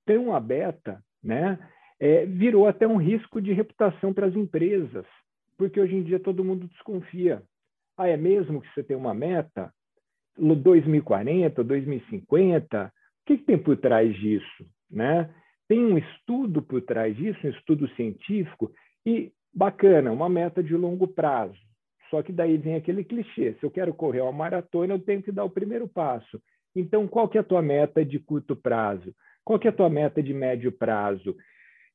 tão 0.06 0.34
aberta, 0.34 1.02
né, 1.22 1.60
é, 2.02 2.26
virou 2.26 2.68
até 2.68 2.86
um 2.86 2.98
risco 2.98 3.42
de 3.42 3.54
reputação 3.54 4.14
para 4.14 4.28
as 4.28 4.36
empresas, 4.36 5.06
porque 5.58 5.80
hoje 5.80 5.96
em 5.96 6.04
dia 6.04 6.20
todo 6.20 6.44
mundo 6.44 6.68
desconfia. 6.68 7.42
Ah, 7.96 8.10
é 8.10 8.18
mesmo 8.18 8.62
que 8.62 8.74
você 8.74 8.84
tem 8.84 8.98
uma 8.98 9.14
meta? 9.14 9.74
2040, 10.38 11.64
2050? 11.64 12.86
O 12.86 12.92
que, 13.26 13.38
que 13.38 13.44
tem 13.46 13.58
por 13.58 13.78
trás 13.78 14.14
disso? 14.16 14.66
Né? 14.90 15.30
tem 15.72 15.86
um 15.86 15.98
estudo 15.98 16.62
por 16.62 16.82
trás 16.82 17.16
disso, 17.16 17.40
um 17.48 17.50
estudo 17.50 17.88
científico, 17.96 18.74
e 19.06 19.32
bacana, 19.54 20.12
uma 20.12 20.28
meta 20.28 20.62
de 20.62 20.76
longo 20.76 21.08
prazo. 21.08 21.58
Só 22.10 22.22
que 22.22 22.34
daí 22.34 22.58
vem 22.58 22.76
aquele 22.76 23.06
clichê: 23.06 23.54
se 23.54 23.66
eu 23.66 23.72
quero 23.72 23.94
correr 23.94 24.20
uma 24.20 24.34
maratona, 24.34 24.96
eu 24.96 25.00
tenho 25.00 25.24
que 25.24 25.32
dar 25.32 25.46
o 25.46 25.50
primeiro 25.50 25.88
passo. 25.88 26.42
Então, 26.76 27.08
qual 27.08 27.30
que 27.30 27.38
é 27.38 27.42
a 27.42 27.44
tua 27.46 27.62
meta 27.62 28.04
de 28.04 28.20
curto 28.20 28.54
prazo? 28.54 29.16
Qual 29.46 29.58
que 29.58 29.66
é 29.66 29.70
a 29.70 29.74
tua 29.74 29.90
meta 29.90 30.22
de 30.22 30.34
médio 30.34 30.74
prazo? 30.74 31.38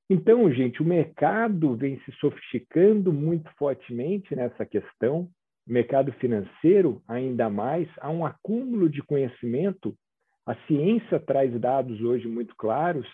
Então, 0.09 0.51
gente, 0.53 0.83
o 0.83 0.85
mercado 0.85 1.75
vem 1.75 1.99
se 2.01 2.13
sofisticando 2.21 3.13
muito 3.13 3.51
fortemente 3.59 4.37
nessa 4.37 4.65
questão, 4.65 5.29
o 5.67 5.73
mercado 5.73 6.13
financeiro 6.13 7.03
ainda 7.09 7.51
mais, 7.51 7.89
há 7.99 8.09
um 8.09 8.25
acúmulo 8.25 8.89
de 8.89 9.03
conhecimento, 9.03 9.97
a 10.47 10.55
ciência 10.67 11.19
traz 11.19 11.53
dados 11.61 12.01
hoje 12.01 12.29
muito 12.29 12.55
claros, 12.57 13.05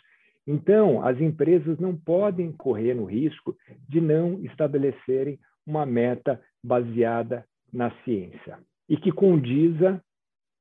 então 0.47 1.03
as 1.03 1.19
empresas 1.19 1.79
não 1.79 1.97
podem 1.97 2.53
correr 2.53 2.93
no 2.93 3.07
risco 3.07 3.57
de 3.89 4.01
não 4.01 4.39
estabelecerem 4.45 5.39
uma 5.67 5.87
meta 5.87 6.43
baseada 6.63 7.47
na 7.73 7.91
ciência. 8.05 8.59
E 8.87 8.99
que 8.99 9.11
condiza, 9.11 10.03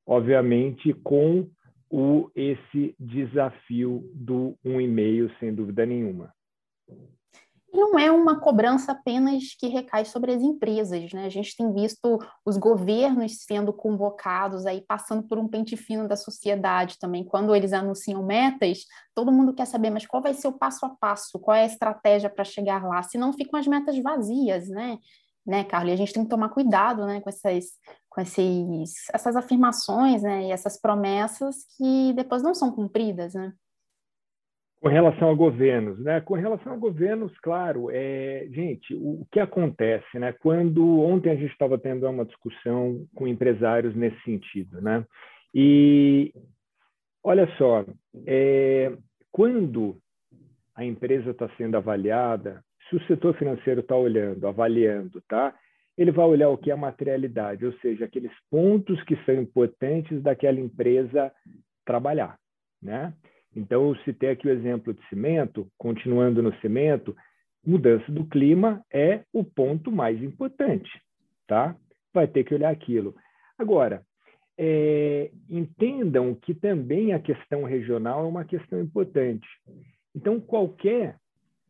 obviamente, 0.08 0.94
com 0.94 1.50
o, 1.92 2.32
esse 2.34 2.96
desafio 2.98 4.10
do 4.14 4.56
um 4.64 4.80
e-mail, 4.80 5.30
sem 5.40 5.54
dúvida 5.54 5.86
nenhuma. 5.86 6.34
Não 7.74 7.98
é 7.98 8.12
uma 8.12 8.40
cobrança 8.40 8.92
apenas 8.92 9.56
que 9.58 9.68
recai 9.68 10.04
sobre 10.04 10.34
as 10.34 10.42
empresas, 10.42 11.12
né? 11.14 11.26
A 11.26 11.30
gente 11.30 11.56
tem 11.56 11.74
visto 11.74 12.20
os 12.46 12.58
governos 12.58 13.44
sendo 13.46 13.72
convocados 13.72 14.66
aí, 14.66 14.82
passando 14.82 15.24
por 15.24 15.38
um 15.38 15.48
pente 15.48 15.78
fino 15.78 16.06
da 16.08 16.18
sociedade 16.18 17.00
também. 17.00 17.24
Quando 17.24 17.56
eles 17.56 17.72
anunciam 17.72 18.26
metas, 18.26 18.86
todo 19.16 19.32
mundo 19.32 19.54
quer 19.54 19.66
saber, 19.66 19.90
mas 19.90 20.06
qual 20.06 20.22
vai 20.22 20.34
ser 20.34 20.50
o 20.50 20.58
passo 20.58 20.86
a 20.86 20.90
passo? 20.90 21.40
Qual 21.40 21.56
é 21.56 21.64
a 21.64 21.66
estratégia 21.66 22.30
para 22.30 22.44
chegar 22.44 22.86
lá? 22.86 23.02
Senão 23.04 23.32
ficam 23.32 23.58
as 23.58 23.68
metas 23.68 23.98
vazias, 24.00 24.68
né? 24.68 24.98
Né, 25.46 25.64
Carlos? 25.64 25.92
E 25.92 25.94
a 25.94 25.98
gente 25.98 26.14
tem 26.14 26.24
que 26.24 26.30
tomar 26.30 26.50
cuidado, 26.50 27.06
né, 27.06 27.22
com 27.22 27.30
essas, 27.30 27.66
com 28.10 28.22
esses, 28.22 28.94
essas 29.14 29.36
afirmações, 29.36 30.22
né, 30.22 30.48
e 30.48 30.52
essas 30.52 30.80
promessas 30.80 31.66
que 31.78 32.14
depois 32.14 32.44
não 32.44 32.54
são 32.54 32.72
cumpridas, 32.72 33.34
né? 33.34 33.54
Com 34.82 34.90
relação 34.90 35.30
a 35.30 35.34
governos, 35.36 36.00
né? 36.00 36.22
Com 36.22 36.34
relação 36.34 36.74
a 36.74 36.76
governos, 36.76 37.32
claro, 37.40 37.92
é, 37.92 38.48
gente, 38.50 38.96
o, 38.96 39.22
o 39.22 39.28
que 39.32 39.40
acontece, 39.40 40.18
né? 40.18 40.34
Quando 40.34 41.02
ontem 41.02 41.30
a 41.30 41.36
gente 41.36 41.52
estava 41.52 41.78
tendo 41.78 42.10
uma 42.10 42.26
discussão 42.26 43.06
com 43.14 43.28
empresários 43.28 43.96
nesse 43.96 44.20
sentido, 44.24 44.82
né? 44.82 45.06
E 45.54 46.34
olha 47.24 47.48
só, 47.58 47.86
é, 48.26 48.92
quando 49.32 50.02
a 50.74 50.84
empresa 50.84 51.30
está 51.30 51.48
sendo 51.58 51.78
avaliada, 51.78 52.64
se 52.92 52.98
o 52.98 53.08
setor 53.08 53.34
financeiro 53.38 53.80
está 53.80 53.96
olhando, 53.96 54.46
avaliando, 54.46 55.22
tá? 55.22 55.56
Ele 55.98 56.12
vai 56.12 56.26
olhar 56.26 56.50
o 56.50 56.58
que 56.58 56.70
é 56.70 56.74
a 56.74 56.78
materialidade, 56.78 57.66
ou 57.66 57.72
seja, 57.80 58.06
aqueles 58.06 58.32
pontos 58.50 59.02
que 59.04 59.16
são 59.26 59.36
importantes 59.36 60.22
daquela 60.22 60.60
empresa 60.60 61.32
trabalhar, 61.86 62.38
né? 62.82 63.14
Então, 63.56 63.90
eu 63.90 63.96
citei 64.04 64.30
aqui 64.30 64.48
o 64.48 64.52
exemplo 64.52 64.94
de 64.94 65.06
cimento, 65.08 65.68
continuando 65.78 66.42
no 66.42 66.54
cimento, 66.60 67.16
mudança 67.66 68.12
do 68.12 68.26
clima 68.26 68.84
é 68.92 69.24
o 69.32 69.44
ponto 69.44 69.92
mais 69.92 70.22
importante, 70.22 70.90
tá? 71.48 71.76
Vai 72.14 72.28
ter 72.28 72.44
que 72.44 72.54
olhar 72.54 72.72
aquilo. 72.72 73.16
Agora, 73.58 74.02
é, 74.58 75.32
entendam 75.50 76.36
que 76.36 76.54
também 76.54 77.14
a 77.14 77.20
questão 77.20 77.64
regional 77.64 78.26
é 78.26 78.28
uma 78.28 78.46
questão 78.46 78.82
importante. 78.82 79.48
Então, 80.14 80.40
qualquer 80.40 81.16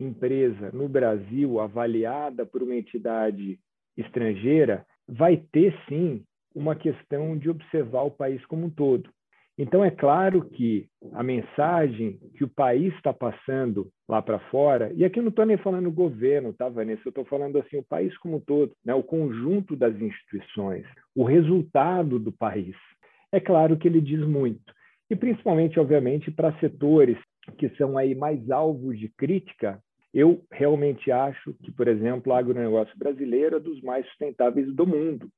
empresa 0.04 0.72
no 0.72 0.88
Brasil 0.88 1.60
avaliada 1.60 2.46
por 2.46 2.64
uma 2.64 2.76
entidade 2.76 3.60
estrangeira 3.98 4.86
vai 5.08 5.38
ter 5.38 5.76
sim 5.88 6.24
uma 6.54 6.76
questão 6.76 7.38
de 7.38 7.50
observar 7.50 8.04
o 8.04 8.12
país 8.12 8.46
como 8.46 8.66
um 8.66 8.70
todo. 8.70 9.10
Então, 9.58 9.84
é 9.84 9.92
claro 9.92 10.50
que 10.50 10.88
a 11.14 11.22
mensagem 11.22 12.20
que 12.36 12.44
o 12.44 12.48
país 12.48 12.94
está 12.96 13.14
passando 13.14 13.92
lá 14.08 14.22
para 14.22 14.40
fora, 14.50 14.92
e 14.96 15.06
aqui 15.06 15.20
eu 15.20 15.24
não 15.24 15.30
estou 15.30 15.46
nem 15.46 15.58
falando 15.58 15.92
governo, 15.92 16.54
tá, 16.54 16.68
Vanessa? 16.68 17.02
Eu 17.06 17.10
estou 17.10 17.26
falando 17.26 17.60
assim, 17.60 17.78
o 17.78 17.84
país 17.84 18.18
como 18.18 18.38
um 18.38 18.40
todo, 18.40 18.72
né? 18.84 18.94
o 18.94 19.04
conjunto 19.04 19.76
das 19.76 19.96
instituições, 20.00 20.86
o 21.16 21.24
resultado 21.24 22.18
do 22.18 22.32
país. 22.32 22.76
É 23.32 23.40
claro 23.40 23.78
que 23.78 23.88
ele 23.88 24.02
diz 24.02 24.20
muito. 24.26 24.74
E 25.10 25.16
principalmente, 25.16 25.80
obviamente, 25.80 26.32
para 26.32 26.58
setores 26.60 27.18
que 27.58 27.70
são 27.76 27.98
aí 27.98 28.16
mais 28.16 28.50
alvos 28.50 28.98
de 28.98 29.10
crítica, 29.10 29.80
eu 30.14 30.44
realmente 30.52 31.12
acho 31.12 31.54
que, 31.64 31.72
por 31.72 31.88
exemplo, 31.88 32.32
o 32.32 32.36
agronegócio 32.36 32.98
brasileiro 32.98 33.56
é 33.56 33.60
dos 33.60 33.82
mais 33.82 34.06
sustentáveis 34.08 34.74
do 34.74 34.86
mundo. 34.86 35.30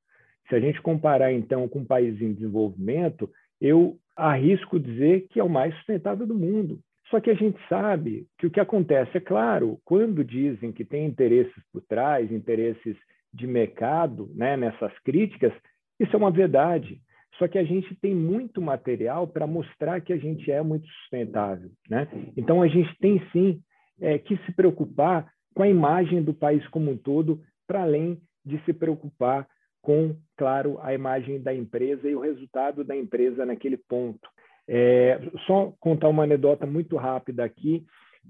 Se 0.48 0.54
a 0.54 0.60
gente 0.60 0.82
comparar, 0.82 1.32
então, 1.32 1.68
com 1.68 1.80
um 1.80 1.84
país 1.84 2.20
em 2.20 2.34
desenvolvimento, 2.34 3.30
eu 3.60 3.96
arrisco 4.16 4.78
dizer 4.78 5.26
que 5.30 5.40
é 5.40 5.44
o 5.44 5.48
mais 5.48 5.74
sustentável 5.76 6.26
do 6.26 6.34
mundo. 6.34 6.80
Só 7.08 7.20
que 7.20 7.30
a 7.30 7.34
gente 7.34 7.58
sabe 7.68 8.26
que 8.38 8.46
o 8.46 8.50
que 8.50 8.60
acontece, 8.60 9.16
é 9.16 9.20
claro, 9.20 9.78
quando 9.84 10.24
dizem 10.24 10.72
que 10.72 10.84
tem 10.84 11.06
interesses 11.06 11.62
por 11.72 11.82
trás, 11.82 12.30
interesses 12.32 12.96
de 13.32 13.46
mercado 13.46 14.30
né, 14.34 14.56
nessas 14.56 14.92
críticas, 15.00 15.52
isso 15.98 16.14
é 16.14 16.18
uma 16.18 16.30
verdade. 16.30 17.00
Só 17.38 17.48
que 17.48 17.58
a 17.58 17.64
gente 17.64 17.94
tem 17.96 18.14
muito 18.14 18.60
material 18.60 19.26
para 19.26 19.46
mostrar 19.46 20.00
que 20.00 20.12
a 20.12 20.16
gente 20.16 20.50
é 20.50 20.62
muito 20.62 20.86
sustentável. 20.86 21.70
Né? 21.88 22.08
Então, 22.36 22.62
a 22.62 22.68
gente 22.68 22.96
tem 22.98 23.20
sim 23.32 23.60
é, 24.00 24.18
que 24.18 24.36
se 24.38 24.52
preocupar 24.52 25.32
com 25.54 25.62
a 25.62 25.68
imagem 25.68 26.22
do 26.22 26.34
país 26.34 26.66
como 26.68 26.90
um 26.90 26.96
todo, 26.96 27.40
para 27.66 27.82
além 27.82 28.20
de 28.44 28.58
se 28.64 28.72
preocupar 28.72 29.46
com, 29.80 30.16
claro, 30.36 30.78
a 30.82 30.94
imagem 30.94 31.40
da 31.40 31.54
empresa 31.54 32.08
e 32.08 32.14
o 32.14 32.20
resultado 32.20 32.82
da 32.82 32.96
empresa 32.96 33.44
naquele 33.44 33.76
ponto. 33.76 34.28
É, 34.66 35.20
só 35.46 35.72
contar 35.78 36.08
uma 36.08 36.24
anedota 36.24 36.66
muito 36.66 36.96
rápida 36.96 37.44
aqui. 37.44 37.84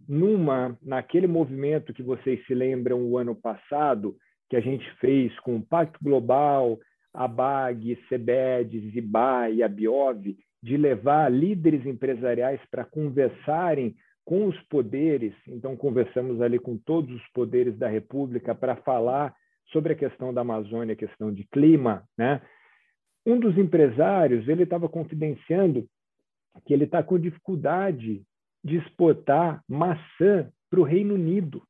Numa, 0.08 0.76
naquele 0.82 1.28
movimento 1.28 1.94
que 1.94 2.02
vocês 2.02 2.44
se 2.46 2.54
lembram 2.54 3.00
o 3.04 3.16
ano 3.16 3.34
passado, 3.34 4.16
que 4.50 4.56
a 4.56 4.60
gente 4.60 4.84
fez 4.96 5.32
com 5.40 5.56
o 5.56 5.62
Pacto 5.62 5.98
Global, 6.02 6.78
a 7.12 7.28
BAG, 7.28 7.96
CEBED, 8.08 8.90
Ziba 8.90 9.48
e 9.50 9.62
a 9.62 9.68
Biov, 9.68 10.36
de 10.60 10.76
levar 10.76 11.30
líderes 11.30 11.86
empresariais 11.86 12.60
para 12.70 12.84
conversarem 12.84 13.94
com 14.24 14.46
os 14.46 14.58
poderes, 14.64 15.34
então 15.46 15.76
conversamos 15.76 16.40
ali 16.40 16.58
com 16.58 16.78
todos 16.78 17.14
os 17.14 17.28
poderes 17.28 17.76
da 17.76 17.88
República 17.88 18.54
para 18.54 18.76
falar 18.76 19.34
sobre 19.66 19.92
a 19.92 19.96
questão 19.96 20.32
da 20.32 20.40
Amazônia, 20.40 20.94
a 20.94 20.96
questão 20.96 21.32
de 21.32 21.44
clima, 21.44 22.08
né? 22.16 22.40
Um 23.26 23.38
dos 23.38 23.56
empresários, 23.56 24.48
ele 24.48 24.64
estava 24.64 24.88
confidenciando 24.88 25.86
que 26.64 26.72
ele 26.72 26.84
está 26.84 27.02
com 27.02 27.18
dificuldade 27.18 28.22
de 28.62 28.76
exportar 28.76 29.62
maçã 29.68 30.50
para 30.70 30.80
o 30.80 30.84
Reino 30.84 31.14
Unido. 31.14 31.62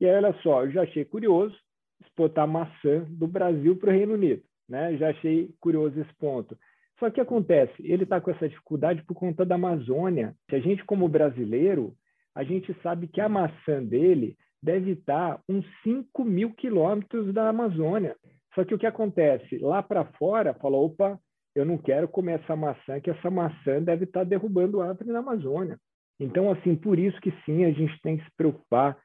E 0.00 0.06
aí, 0.06 0.16
olha 0.16 0.32
só, 0.42 0.64
eu 0.64 0.72
já 0.72 0.82
achei 0.82 1.04
curioso 1.04 1.56
exportar 2.00 2.46
maçã 2.46 3.04
do 3.08 3.26
Brasil 3.26 3.76
para 3.76 3.90
o 3.90 3.92
Reino 3.92 4.14
Unido, 4.14 4.42
né? 4.68 4.96
Já 4.96 5.10
achei 5.10 5.54
curioso 5.60 6.00
esse 6.00 6.14
ponto. 6.14 6.58
Só 6.98 7.10
que 7.10 7.20
acontece, 7.20 7.74
ele 7.80 8.04
está 8.04 8.20
com 8.20 8.30
essa 8.30 8.48
dificuldade 8.48 9.02
por 9.04 9.14
conta 9.14 9.44
da 9.44 9.56
Amazônia. 9.56 10.34
Se 10.48 10.56
a 10.56 10.60
gente, 10.60 10.84
como 10.84 11.08
brasileiro, 11.08 11.94
a 12.34 12.44
gente 12.44 12.74
sabe 12.82 13.08
que 13.08 13.20
a 13.20 13.28
maçã 13.28 13.82
dele 13.82 14.36
deve 14.62 14.92
estar 14.92 15.40
uns 15.48 15.66
5 15.82 16.24
mil 16.24 16.54
quilômetros 16.54 17.32
da 17.34 17.48
Amazônia. 17.48 18.16
Só 18.54 18.64
que 18.64 18.74
o 18.74 18.78
que 18.78 18.86
acontece? 18.86 19.58
Lá 19.58 19.82
para 19.82 20.04
fora, 20.18 20.54
fala, 20.54 20.76
opa, 20.76 21.18
eu 21.54 21.64
não 21.64 21.76
quero 21.76 22.08
comer 22.08 22.40
essa 22.40 22.56
maçã, 22.56 23.00
que 23.00 23.10
essa 23.10 23.30
maçã 23.30 23.82
deve 23.82 24.04
estar 24.04 24.24
derrubando 24.24 24.80
árvore 24.80 25.10
na 25.10 25.18
Amazônia. 25.18 25.78
Então, 26.18 26.50
assim, 26.50 26.74
por 26.74 26.98
isso 26.98 27.20
que 27.20 27.32
sim, 27.44 27.64
a 27.64 27.72
gente 27.72 28.00
tem 28.02 28.16
que 28.16 28.24
se 28.24 28.30
preocupar 28.36 28.96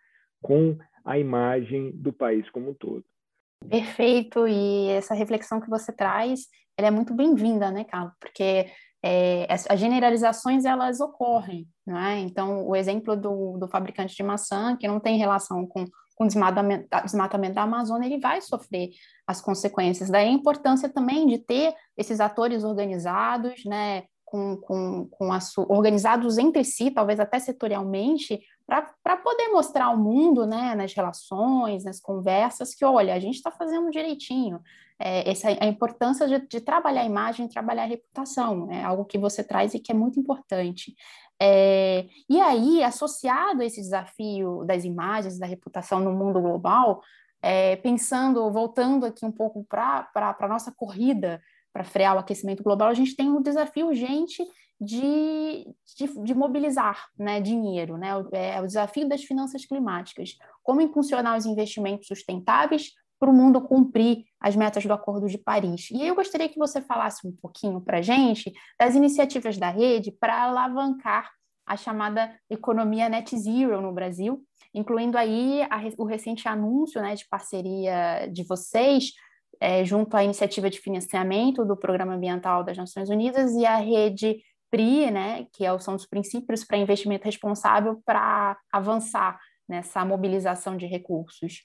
com 0.42 0.78
a 1.04 1.18
imagem 1.18 1.92
do 1.94 2.14
país 2.14 2.50
como 2.52 2.72
um 2.72 2.74
todo. 2.74 3.04
Perfeito, 3.68 4.48
e 4.48 4.90
essa 4.92 5.14
reflexão 5.14 5.60
que 5.60 5.70
você 5.70 5.92
traz, 5.92 6.48
ela 6.80 6.88
é 6.88 6.92
muito 6.92 7.14
bem-vinda, 7.14 7.70
né, 7.70 7.84
Carlos? 7.84 8.14
Porque 8.18 8.68
é, 9.04 9.46
as 9.50 9.78
generalizações, 9.78 10.64
elas 10.64 11.02
ocorrem, 11.02 11.68
não 11.86 11.98
é? 11.98 12.20
Então, 12.20 12.66
o 12.66 12.74
exemplo 12.74 13.18
do, 13.18 13.58
do 13.58 13.68
fabricante 13.68 14.16
de 14.16 14.24
maçã, 14.24 14.78
que 14.78 14.88
não 14.88 14.98
tem 14.98 15.18
relação 15.18 15.68
com, 15.68 15.84
com 16.16 16.24
o 16.24 16.28
desmatamento, 16.28 16.88
desmatamento 17.04 17.56
da 17.56 17.64
Amazônia, 17.64 18.08
ele 18.08 18.18
vai 18.18 18.40
sofrer 18.40 18.92
as 19.28 19.42
consequências. 19.42 20.10
Daí 20.10 20.30
a 20.30 20.32
importância 20.32 20.88
também 20.88 21.28
de 21.28 21.38
ter 21.40 21.74
esses 21.98 22.22
atores 22.22 22.64
organizados, 22.64 23.66
né, 23.66 24.04
com, 24.24 24.56
com, 24.56 25.06
com 25.12 25.30
organizados 25.68 26.38
entre 26.38 26.64
si, 26.64 26.92
talvez 26.92 27.20
até 27.20 27.40
setorialmente, 27.40 28.40
para 28.70 29.18
poder 29.18 29.50
mostrar 29.50 29.86
ao 29.86 29.98
mundo, 29.98 30.46
né, 30.46 30.76
nas 30.76 30.94
relações, 30.94 31.84
nas 31.84 32.00
conversas, 32.00 32.76
que 32.76 32.86
olha, 32.86 33.14
a 33.14 33.20
gente 33.20 33.36
está 33.36 33.50
fazendo 33.50 33.90
direitinho. 33.90 34.62
É, 35.00 35.30
essa, 35.30 35.48
a 35.50 35.66
importância 35.66 36.28
de, 36.28 36.48
de, 36.48 36.62
trabalhar 36.62 37.02
a 37.02 37.06
imagem, 37.06 37.48
trabalhar 37.48 37.84
a 37.84 37.88
reputação, 37.88 38.70
é 38.72 38.84
algo 38.84 39.06
que 39.06 39.18
você 39.18 39.44
traz 39.44 39.74
e 39.74 39.80
que 39.80 39.92
é 39.92 39.96
muito 39.96 40.20
importante. 40.20 40.94
É, 41.42 42.06
e 42.30 42.40
aí, 42.40 42.84
associado 42.84 43.62
a 43.62 43.66
esse 43.66 43.82
desafio 43.82 44.64
das 44.66 44.84
imagens, 44.84 45.40
da 45.40 45.48
reputação 45.48 46.00
no 46.02 46.12
mundo 46.12 46.42
global, 46.42 47.02
é, 47.42 47.78
pensando, 47.78 48.52
voltando 48.52 49.06
aqui 49.06 49.26
um 49.26 49.32
pouco 49.32 49.64
para 49.64 50.10
a 50.16 50.48
nossa 50.48 50.72
corrida 50.72 51.42
para 51.74 51.84
frear 51.84 52.16
o 52.16 52.20
aquecimento 52.20 52.64
global, 52.64 52.90
a 52.90 52.94
gente 52.94 53.16
tem 53.16 53.30
um 53.30 53.42
desafio 53.42 53.88
urgente 53.88 54.44
de, 54.80 55.66
de, 55.98 56.24
de 56.24 56.34
mobilizar 56.34 57.08
né, 57.18 57.42
dinheiro, 57.42 57.98
né? 57.98 58.10
É 58.32 58.62
o 58.62 58.66
desafio 58.66 59.08
das 59.08 59.24
finanças 59.24 59.66
climáticas. 59.66 60.36
Como 60.64 60.82
impulsionar 60.82 61.38
os 61.38 61.46
investimentos 61.46 62.08
sustentáveis 62.08 62.92
para 63.20 63.30
o 63.30 63.34
mundo 63.34 63.62
cumprir 63.62 64.24
as 64.40 64.56
metas 64.56 64.86
do 64.86 64.94
Acordo 64.94 65.28
de 65.28 65.38
Paris. 65.38 65.90
E 65.92 66.08
eu 66.08 66.16
gostaria 66.16 66.48
que 66.48 66.58
você 66.58 66.82
falasse 66.82 67.28
um 67.28 67.32
pouquinho 67.34 67.82
para 67.82 67.98
a 67.98 68.02
gente 68.02 68.54
das 68.80 68.96
iniciativas 68.96 69.58
da 69.58 69.70
rede 69.70 70.12
para 70.12 70.44
alavancar 70.44 71.30
a 71.68 71.76
chamada 71.76 72.34
economia 72.50 73.10
net 73.10 73.38
zero 73.38 73.82
no 73.82 73.94
Brasil, 73.94 74.42
incluindo 74.74 75.18
aí 75.18 75.62
a, 75.64 75.82
o 75.98 76.06
recente 76.06 76.48
anúncio 76.48 77.02
né, 77.02 77.14
de 77.14 77.28
parceria 77.28 78.28
de 78.32 78.44
vocês 78.44 79.12
é, 79.60 79.84
junto 79.84 80.16
à 80.16 80.24
iniciativa 80.24 80.70
de 80.70 80.80
financiamento 80.80 81.66
do 81.66 81.76
Programa 81.76 82.14
Ambiental 82.14 82.64
das 82.64 82.78
Nações 82.78 83.10
Unidas 83.10 83.54
e 83.56 83.66
a 83.66 83.76
rede 83.76 84.42
PRI, 84.72 85.12
né, 85.12 85.48
que 85.54 85.66
é 85.66 85.80
são 85.80 85.96
os 85.96 86.06
princípios 86.06 86.64
para 86.64 86.78
investimento 86.78 87.26
responsável 87.26 88.02
para 88.06 88.58
avançar 88.72 89.40
nessa 89.68 90.06
mobilização 90.06 90.78
de 90.78 90.86
recursos. 90.86 91.64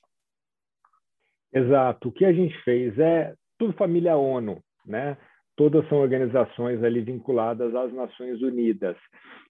Exato. 1.52 2.08
O 2.08 2.12
que 2.12 2.24
a 2.24 2.32
gente 2.32 2.56
fez 2.62 2.98
é 2.98 3.34
tudo 3.58 3.72
família 3.74 4.16
ONU, 4.16 4.60
né? 4.84 5.16
Todas 5.56 5.88
são 5.88 5.98
organizações 5.98 6.82
ali 6.82 7.00
vinculadas 7.00 7.74
às 7.74 7.92
Nações 7.92 8.42
Unidas. 8.42 8.96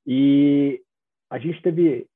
E 0.07 0.83
a 1.31 1.39
gente 1.39 1.63
teve 1.63 2.07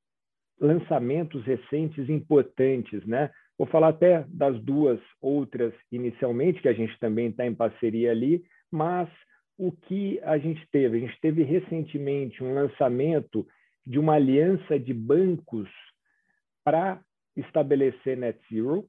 lançamentos 0.59 1.43
recentes 1.43 2.07
importantes, 2.07 3.03
né? 3.07 3.31
Vou 3.59 3.67
falar 3.67 3.89
até 3.89 4.25
das 4.29 4.57
duas 4.63 5.01
outras 5.21 5.73
inicialmente, 5.91 6.61
que 6.61 6.69
a 6.69 6.73
gente 6.73 6.97
também 6.97 7.27
está 7.27 7.45
em 7.45 7.53
parceria 7.53 8.09
ali, 8.09 8.41
mas 8.71 9.09
o 9.57 9.69
que 9.69 10.17
a 10.23 10.37
gente 10.37 10.65
teve? 10.71 10.95
A 10.95 10.99
gente 11.01 11.19
teve 11.19 11.43
recentemente 11.43 12.41
um 12.41 12.53
lançamento 12.53 13.45
de 13.85 13.99
uma 13.99 14.13
aliança 14.13 14.79
de 14.79 14.93
bancos 14.93 15.69
para 16.63 17.01
estabelecer 17.35 18.15
net 18.15 18.39
zero, 18.49 18.87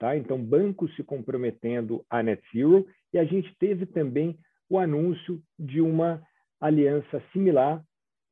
Tá? 0.00 0.16
Então, 0.16 0.42
bancos 0.42 0.96
se 0.96 1.04
comprometendo 1.04 2.02
a 2.08 2.22
net 2.22 2.42
zero, 2.54 2.88
e 3.12 3.18
a 3.18 3.24
gente 3.24 3.54
teve 3.58 3.84
também 3.84 4.38
o 4.66 4.78
anúncio 4.78 5.42
de 5.58 5.82
uma 5.82 6.22
aliança 6.58 7.22
similar 7.34 7.84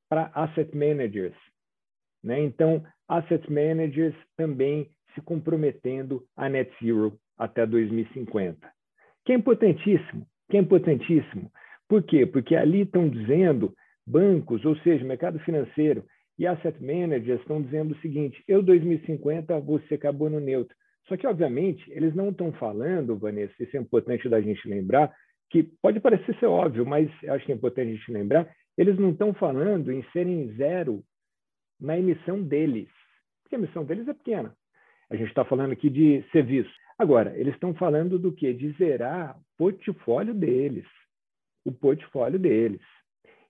para 0.08 0.30
asset 0.34 0.74
managers. 0.74 1.36
Né? 2.24 2.40
Então, 2.40 2.82
asset 3.06 3.52
managers 3.52 4.14
também 4.34 4.90
se 5.14 5.20
comprometendo 5.20 6.22
a 6.36 6.48
net 6.48 6.70
zero 6.82 7.18
até 7.36 7.66
2050. 7.66 8.58
Que 9.24 9.32
é 9.32 9.34
importantíssimo, 9.36 10.26
que 10.50 10.56
é 10.56 10.60
importantíssimo. 10.60 11.50
Por 11.88 12.02
quê? 12.02 12.26
Porque 12.26 12.54
ali 12.54 12.82
estão 12.82 13.08
dizendo 13.08 13.72
bancos, 14.06 14.64
ou 14.64 14.76
seja, 14.78 15.04
mercado 15.04 15.38
financeiro 15.40 16.04
e 16.38 16.46
asset 16.46 16.82
managers 16.82 17.40
estão 17.40 17.60
dizendo 17.62 17.92
o 17.92 17.98
seguinte: 18.00 18.42
eu 18.46 18.62
2050 18.62 19.58
vou 19.60 19.80
ser 19.82 19.98
carbono 19.98 20.38
neutro. 20.38 20.76
Só 21.06 21.16
que, 21.16 21.26
obviamente, 21.26 21.90
eles 21.90 22.14
não 22.14 22.28
estão 22.28 22.52
falando, 22.52 23.16
Vanessa, 23.16 23.54
isso 23.60 23.76
é 23.76 23.80
importante 23.80 24.28
da 24.28 24.40
gente 24.40 24.68
lembrar, 24.68 25.12
que 25.50 25.62
pode 25.80 26.00
parecer 26.00 26.38
ser 26.38 26.46
óbvio, 26.46 26.84
mas 26.84 27.10
acho 27.28 27.46
que 27.46 27.52
é 27.52 27.54
importante 27.54 27.88
a 27.88 27.94
gente 27.94 28.12
lembrar, 28.12 28.48
eles 28.76 28.98
não 28.98 29.10
estão 29.10 29.32
falando 29.32 29.90
em 29.90 30.02
serem 30.12 30.54
zero 30.56 31.02
na 31.80 31.98
emissão 31.98 32.42
deles, 32.42 32.88
porque 33.42 33.56
a 33.56 33.58
emissão 33.58 33.84
deles 33.84 34.06
é 34.06 34.12
pequena. 34.12 34.54
A 35.10 35.16
gente 35.16 35.28
está 35.28 35.44
falando 35.44 35.72
aqui 35.72 35.88
de 35.88 36.22
serviço. 36.30 36.70
Agora, 36.98 37.36
eles 37.38 37.54
estão 37.54 37.74
falando 37.74 38.18
do 38.18 38.32
quê? 38.32 38.52
De 38.52 38.72
zerar 38.72 39.36
o 39.36 39.42
portfólio 39.56 40.34
deles, 40.34 40.86
o 41.64 41.72
portfólio 41.72 42.38
deles. 42.38 42.82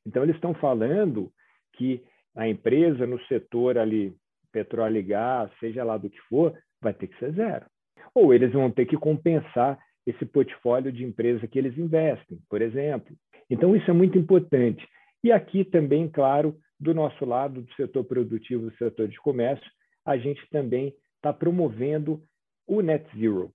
Então, 0.06 0.22
eles 0.22 0.36
estão 0.36 0.54
falando 0.54 1.32
que 1.74 2.02
a 2.36 2.46
empresa 2.48 3.06
no 3.06 3.20
setor 3.26 3.78
ali, 3.78 4.14
petróleo 4.52 4.98
e 4.98 5.02
gás, 5.02 5.50
seja 5.58 5.82
lá 5.82 5.96
do 5.96 6.08
que 6.08 6.20
for, 6.28 6.56
vai 6.80 6.94
ter 6.94 7.08
que 7.08 7.18
ser 7.18 7.32
zero. 7.32 7.66
Ou 8.14 8.32
eles 8.32 8.52
vão 8.52 8.70
ter 8.70 8.86
que 8.86 8.96
compensar 8.96 9.78
esse 10.06 10.24
portfólio 10.24 10.92
de 10.92 11.04
empresa 11.04 11.46
que 11.46 11.58
eles 11.58 11.76
investem, 11.76 12.38
por 12.48 12.62
exemplo. 12.62 13.16
Então, 13.50 13.74
isso 13.74 13.90
é 13.90 13.94
muito 13.94 14.16
importante. 14.16 14.86
E 15.24 15.32
aqui 15.32 15.64
também, 15.64 16.08
claro, 16.08 16.56
do 16.78 16.94
nosso 16.94 17.24
lado, 17.24 17.62
do 17.62 17.74
setor 17.74 18.04
produtivo, 18.04 18.70
do 18.70 18.76
setor 18.76 19.08
de 19.08 19.18
comércio, 19.18 19.68
a 20.04 20.16
gente 20.16 20.40
também 20.50 20.94
está 21.18 21.32
promovendo 21.32 22.22
o 22.66 22.80
Net 22.80 23.04
Zero. 23.18 23.50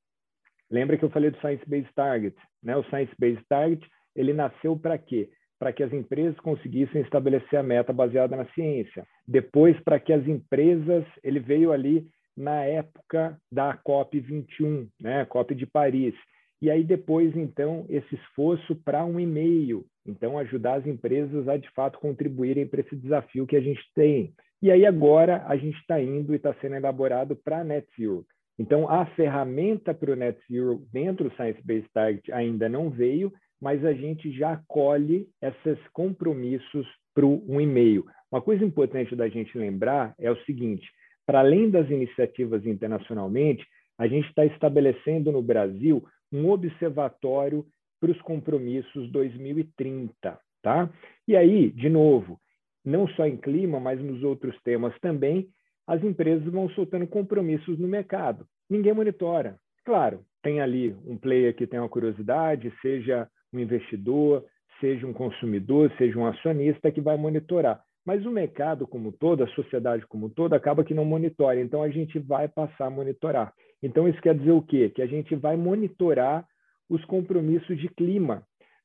Lembra 0.69 0.97
que 0.97 1.06
eu 1.06 1.10
falei 1.10 1.32
do 1.32 1.39
Science 1.39 1.63
Based 1.67 1.93
Target? 1.93 2.36
Né? 2.62 2.76
O 2.76 2.84
Science 2.86 3.13
Based 3.17 3.43
Target 3.47 3.88
ele 4.15 4.34
nasceu 4.34 4.78
para 4.78 4.97
quê? 4.97 5.30
Para 5.60 5.73
que 5.73 5.84
as 5.84 5.93
empresas 5.93 6.39
conseguissem 6.39 7.02
estabelecer 7.02 7.60
a 7.60 7.63
meta 7.63 7.93
baseada 7.93 8.36
na 8.36 8.45
ciência. 8.54 9.06
Depois, 9.28 9.80
para 9.82 9.99
que 9.99 10.12
as 10.12 10.28
empresas, 10.28 11.06
ele 11.23 11.39
veio 11.39 11.71
ali 11.71 12.08
na 12.36 12.63
época 12.63 13.38
da 13.52 13.78
COP 13.78 14.19
21, 14.19 14.88
né, 14.99 15.26
COP 15.26 15.56
de 15.56 15.65
Paris. 15.65 16.15
E 16.62 16.69
aí 16.69 16.84
depois, 16.84 17.36
então, 17.36 17.86
esse 17.89 18.15
esforço 18.15 18.76
para 18.84 19.06
um 19.06 19.19
e-mail, 19.19 19.86
então 20.06 20.38
ajudar 20.38 20.76
as 20.76 20.88
empresas 20.88 21.47
a 21.47 21.58
de 21.58 21.69
fato 21.71 21.99
contribuírem 21.99 22.67
para 22.67 22.82
esse 22.82 22.95
desafio 22.95 23.45
que 23.45 23.56
a 23.56 23.62
gente 23.62 23.82
tem. 23.93 24.34
E 24.63 24.71
aí 24.71 24.86
agora 24.86 25.43
a 25.45 25.58
gente 25.58 25.78
está 25.78 26.02
indo 26.02 26.32
e 26.32 26.38
está 26.38 26.54
sendo 26.62 26.76
elaborado 26.76 27.36
para 27.36 27.65
Net 27.65 27.86
Zero. 27.99 28.26
Então 28.58 28.89
a 28.89 29.06
ferramenta 29.08 29.93
para 29.93 30.13
o 30.13 30.15
Net 30.15 30.39
Zero 30.49 30.82
dentro 30.89 31.28
do 31.28 31.36
Science 31.36 31.62
Based 31.65 31.89
Target 31.93 32.32
ainda 32.32 32.69
não 32.69 32.89
veio, 32.89 33.34
mas 33.62 33.84
a 33.84 33.91
gente 33.91 34.32
já 34.32 34.63
colhe 34.65 35.28
esses 35.41 35.78
compromissos 35.91 36.88
para 37.13 37.26
um 37.26 37.60
e-mail. 37.60 38.06
Uma 38.32 38.41
coisa 38.41 38.63
importante 38.63 39.13
da 39.17 39.28
gente 39.28 39.58
lembrar 39.58 40.15
é 40.17 40.32
o 40.32 40.45
seguinte: 40.45 40.89
para 41.26 41.41
além 41.41 41.69
das 41.69 41.89
iniciativas 41.89 42.65
internacionalmente, 42.65 43.67
a 43.97 44.08
gente 44.08 44.30
está 44.30 44.45
estabelecendo 44.45 45.30
no 45.30 45.41
Brasil 45.41 46.02
um 46.32 46.49
observatório 46.49 47.65
para 47.99 48.12
os 48.12 48.21
compromissos 48.21 49.12
2030, 49.12 50.39
tá? 50.62 50.89
E 51.28 51.36
aí, 51.36 51.69
de 51.69 51.89
novo, 51.89 52.39
não 52.86 53.08
só 53.10 53.26
em 53.26 53.38
clima, 53.38 53.80
mas 53.80 54.02
nos 54.02 54.24
outros 54.24 54.56
temas 54.63 54.93
também, 55.00 55.48
as 55.88 56.04
empresas 56.04 56.46
vão 56.52 56.69
soltando 56.69 57.08
compromissos 57.08 57.78
no 57.78 57.88
mercado. 57.88 58.46
Ninguém 58.69 58.93
monitora. 58.93 59.58
Claro, 59.86 60.22
tem 60.41 60.62
ali 60.62 60.96
um 61.06 61.17
player 61.17 61.56
que 61.56 61.67
tem 61.67 61.80
uma 61.80 61.89
curiosidade, 61.89 62.74
seja 62.82 63.28
um 63.54 63.60
investidor, 63.60 64.46
seja 64.80 65.06
um 65.06 65.13
consumidor, 65.13 65.91
seja 65.98 66.17
um 66.17 66.26
acionista 66.26 66.91
que 66.91 67.02
vai 67.02 67.17
monitorar. 67.17 67.82
Mas 68.06 68.26
o 68.26 68.32
mercado 68.32 68.86
como 68.86 69.12
todo, 69.12 69.43
a 69.43 69.48
sociedade 69.50 70.06
como 70.08 70.30
todo, 70.30 70.54
acaba 70.54 70.84
que 70.84 70.93
não 70.93 71.06
monitora. 71.06 71.60
Então, 71.60 71.82
a 71.82 71.89
gente 71.89 72.19
vai 72.19 72.48
passar 72.48 72.88
a 72.88 72.89
monitorar. 72.89 73.54
Então, 73.82 74.08
isso 74.08 74.22
quer 74.22 74.38
dizer 74.38 74.52
o 74.52 74.62
quê? 74.62 74.89
Que 74.89 75.02
a 75.02 75.08
gente 75.08 75.36
vai 75.36 75.56
monitorar 75.56 76.46
os 76.89 77.04
compromissos 77.06 77.80
de 77.80 77.88
clima. 77.89 78.43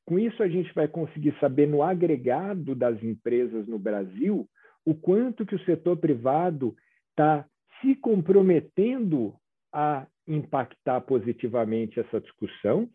Com 0.09 0.17
isso, 0.17 0.41
a 0.41 0.47
gente 0.47 0.73
vai 0.73 0.87
conseguir 0.87 1.37
saber 1.39 1.67
no 1.67 1.83
agregado 1.83 2.73
das 2.73 3.01
empresas 3.03 3.67
no 3.67 3.77
Brasil 3.77 4.49
o 4.83 4.95
quanto 4.95 5.45
que 5.45 5.53
o 5.53 5.63
setor 5.65 5.97
privado 5.97 6.75
está 7.11 7.45
se 7.79 7.93
comprometendo 7.93 9.35
a 9.71 10.07
impactar 10.27 11.01
positivamente 11.01 11.99
essa 11.99 12.19
discussão 12.19 12.89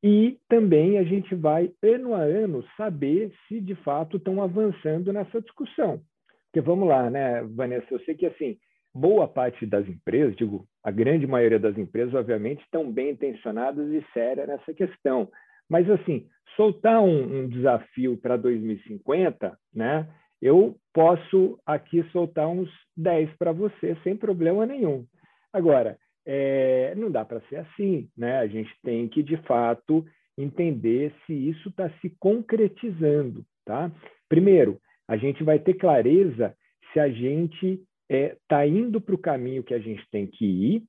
e 0.00 0.38
também 0.48 0.96
a 0.96 1.02
gente 1.02 1.34
vai, 1.34 1.72
ano 1.82 2.14
a 2.14 2.20
ano, 2.20 2.64
saber 2.76 3.32
se 3.48 3.60
de 3.60 3.74
fato 3.74 4.18
estão 4.18 4.40
avançando 4.40 5.12
nessa 5.12 5.40
discussão. 5.40 6.00
Porque 6.44 6.60
vamos 6.60 6.88
lá, 6.88 7.10
né, 7.10 7.42
Vanessa? 7.42 7.86
Eu 7.90 7.98
sei 8.04 8.14
que 8.14 8.26
assim, 8.26 8.56
boa 8.94 9.26
parte 9.26 9.66
das 9.66 9.88
empresas, 9.88 10.36
digo, 10.36 10.64
a 10.84 10.92
grande 10.92 11.26
maioria 11.26 11.58
das 11.58 11.76
empresas, 11.76 12.14
obviamente, 12.14 12.62
estão 12.62 12.88
bem 12.92 13.10
intencionadas 13.10 13.88
e 13.92 14.06
sérias 14.12 14.46
nessa 14.46 14.72
questão. 14.72 15.28
Mas 15.70 15.88
assim, 15.88 16.26
soltar 16.56 17.00
um, 17.00 17.42
um 17.42 17.48
desafio 17.48 18.16
para 18.16 18.36
2050, 18.36 19.56
né? 19.72 20.08
Eu 20.42 20.76
posso 20.92 21.58
aqui 21.64 22.02
soltar 22.10 22.48
uns 22.48 22.70
10 22.96 23.30
para 23.36 23.52
você 23.52 23.96
sem 24.02 24.16
problema 24.16 24.66
nenhum. 24.66 25.06
Agora, 25.52 25.96
é, 26.26 26.94
não 26.96 27.10
dá 27.10 27.24
para 27.24 27.40
ser 27.42 27.56
assim, 27.56 28.08
né? 28.16 28.38
A 28.38 28.46
gente 28.46 28.70
tem 28.82 29.06
que, 29.08 29.22
de 29.22 29.36
fato, 29.38 30.04
entender 30.36 31.14
se 31.26 31.32
isso 31.32 31.68
está 31.68 31.90
se 32.00 32.10
concretizando, 32.18 33.44
tá? 33.64 33.90
Primeiro, 34.28 34.78
a 35.08 35.16
gente 35.16 35.44
vai 35.44 35.58
ter 35.58 35.74
clareza 35.74 36.54
se 36.92 37.00
a 37.00 37.08
gente 37.08 37.66
está 37.66 37.84
é, 38.08 38.36
tá 38.48 38.66
indo 38.66 39.00
para 39.00 39.14
o 39.14 39.18
caminho 39.18 39.62
que 39.62 39.74
a 39.74 39.78
gente 39.78 40.04
tem 40.10 40.26
que 40.26 40.44
ir, 40.44 40.82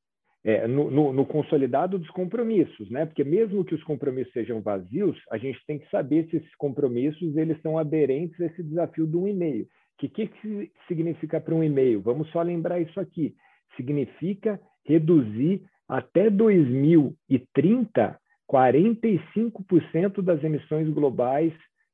é, 0.44 0.68
no, 0.68 0.90
no, 0.90 1.14
no, 1.14 1.26
consolidado 1.26 2.00
dos 2.00 2.10
compromissos, 2.10 2.90
né? 2.90 3.06
Porque 3.06 3.24
mesmo 3.24 3.64
que 3.64 3.76
os 3.76 3.84
compromissos 3.84 4.34
sejam 4.34 4.62
vazios, 4.62 5.18
a 5.30 5.38
gente 5.38 5.60
tem 5.68 5.78
que 5.78 5.90
saber 5.90 6.28
se 6.30 6.38
esses 6.38 6.56
compromissos 6.56 7.38
eles 7.38 7.62
são 7.62 7.78
aderentes 7.78 8.40
a 8.42 8.46
esse 8.46 8.64
desafio 8.64 9.06
do 9.06 9.22
um 9.22 9.28
e-mail. 9.28 9.64
O 9.64 9.68
que, 10.08 10.28
que 10.28 10.72
significa 10.88 11.40
para 11.40 11.54
um 11.54 11.64
e-mail? 11.64 12.02
Vamos 12.02 12.28
só 12.32 12.42
lembrar 12.42 12.80
isso 12.80 13.00
aqui. 13.00 13.36
Significa 13.78 14.60
reduzir 14.84 15.62
até 15.88 16.30
2030 16.30 18.20
45% 18.52 20.22
das 20.22 20.44
emissões 20.44 20.90
globais 20.90 21.54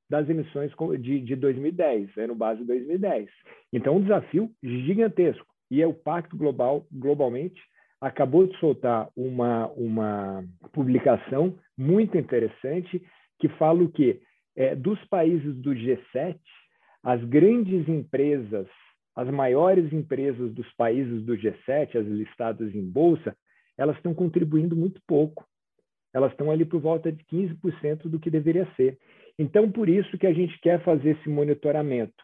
das 0.09 0.27
emissões 0.29 0.71
de, 1.01 1.19
de 1.19 1.35
2010, 1.35 2.15
né, 2.15 2.27
no 2.27 2.35
base 2.35 2.63
2010. 2.63 3.29
Então, 3.73 3.97
um 3.97 4.01
desafio 4.01 4.49
gigantesco. 4.63 5.45
E 5.69 5.81
é 5.81 5.87
o 5.87 5.93
Pacto 5.93 6.37
Global, 6.37 6.87
globalmente, 6.91 7.61
acabou 8.01 8.47
de 8.47 8.57
soltar 8.59 9.09
uma, 9.15 9.67
uma 9.71 10.43
publicação 10.71 11.57
muito 11.77 12.17
interessante 12.17 13.01
que 13.39 13.49
fala 13.49 13.83
o 13.83 13.91
quê? 13.91 14.21
É, 14.55 14.75
dos 14.75 15.03
países 15.05 15.55
do 15.57 15.71
G7, 15.71 16.37
as 17.03 17.23
grandes 17.23 17.87
empresas, 17.87 18.67
as 19.15 19.29
maiores 19.29 19.91
empresas 19.93 20.53
dos 20.53 20.71
países 20.73 21.23
do 21.23 21.35
G7, 21.35 21.95
as 21.95 22.07
listadas 22.07 22.73
em 22.75 22.83
bolsa, 22.83 23.35
elas 23.77 23.95
estão 23.97 24.13
contribuindo 24.13 24.75
muito 24.75 25.01
pouco. 25.07 25.45
Elas 26.13 26.31
estão 26.31 26.49
ali 26.49 26.65
por 26.65 26.81
volta 26.81 27.11
de 27.11 27.23
15% 27.25 28.09
do 28.09 28.19
que 28.19 28.29
deveria 28.29 28.67
ser. 28.75 28.97
Então, 29.37 29.71
por 29.71 29.87
isso 29.87 30.17
que 30.17 30.25
a 30.25 30.33
gente 30.33 30.59
quer 30.61 30.83
fazer 30.83 31.11
esse 31.11 31.29
monitoramento. 31.29 32.15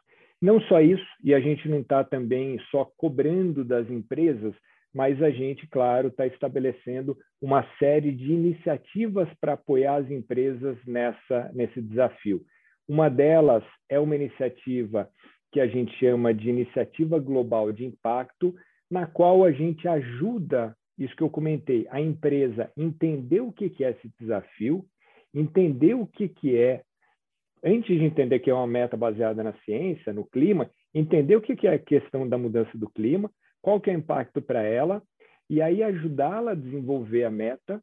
Não 0.42 0.60
só 0.62 0.82
isso, 0.82 1.06
e 1.24 1.34
a 1.34 1.40
gente 1.40 1.70
não 1.70 1.80
está 1.80 2.04
também 2.04 2.60
só 2.72 2.86
cobrando 2.98 3.64
das 3.64 3.90
empresas, 3.90 4.54
mas 4.94 5.22
a 5.24 5.32
gente, 5.32 5.66
claro, 5.68 6.10
está 6.10 6.28
estabelecendo 6.28 7.18
uma 7.42 7.66
série 7.80 8.12
de 8.12 8.32
iniciativas 8.32 9.28
para 9.42 9.54
apoiar 9.54 9.96
as 9.96 10.12
empresas 10.12 10.78
nessa, 10.86 11.52
nesse 11.54 11.82
desafio. 11.82 12.42
Uma 12.88 13.10
delas 13.10 13.64
é 13.90 14.00
uma 14.00 14.16
iniciativa 14.16 15.10
que 15.52 15.60
a 15.60 15.68
gente 15.68 15.96
chama 15.98 16.34
de 16.34 16.50
Iniciativa 16.50 17.20
Global 17.20 17.72
de 17.72 17.86
Impacto, 17.86 18.54
na 18.90 19.08
qual 19.08 19.44
a 19.44 19.52
gente 19.52 19.88
ajuda, 19.88 20.76
isso 20.98 21.16
que 21.16 21.24
eu 21.24 21.30
comentei, 21.30 21.88
a 21.90 22.00
empresa 22.00 22.72
entender 22.78 23.42
o 23.42 23.52
que 23.52 23.84
é 23.84 23.92
esse 23.92 24.12
desafio, 24.20 24.86
entender 25.34 25.96
o 25.96 26.06
que 26.06 26.56
é, 26.56 26.84
antes 27.64 27.98
de 27.98 28.04
entender 28.04 28.40
que 28.40 28.50
é 28.50 28.54
uma 28.54 28.68
meta 28.68 28.96
baseada 28.96 29.44
na 29.44 29.54
ciência, 29.64 30.14
no 30.14 30.26
clima, 30.26 30.70
entender 30.94 31.36
o 31.36 31.42
que 31.42 31.68
é 31.68 31.74
a 31.74 31.80
questão 31.80 32.28
da 32.28 32.38
mudança 32.38 32.78
do 32.78 32.90
clima, 32.90 33.32
qual 33.64 33.80
que 33.80 33.90
é 33.90 33.96
o 33.96 33.98
impacto 33.98 34.42
para 34.42 34.62
ela, 34.62 35.02
e 35.50 35.62
aí 35.62 35.82
ajudá-la 35.82 36.52
a 36.52 36.56
desenvolver 36.56 37.24
a 37.24 37.32
meta, 37.32 37.82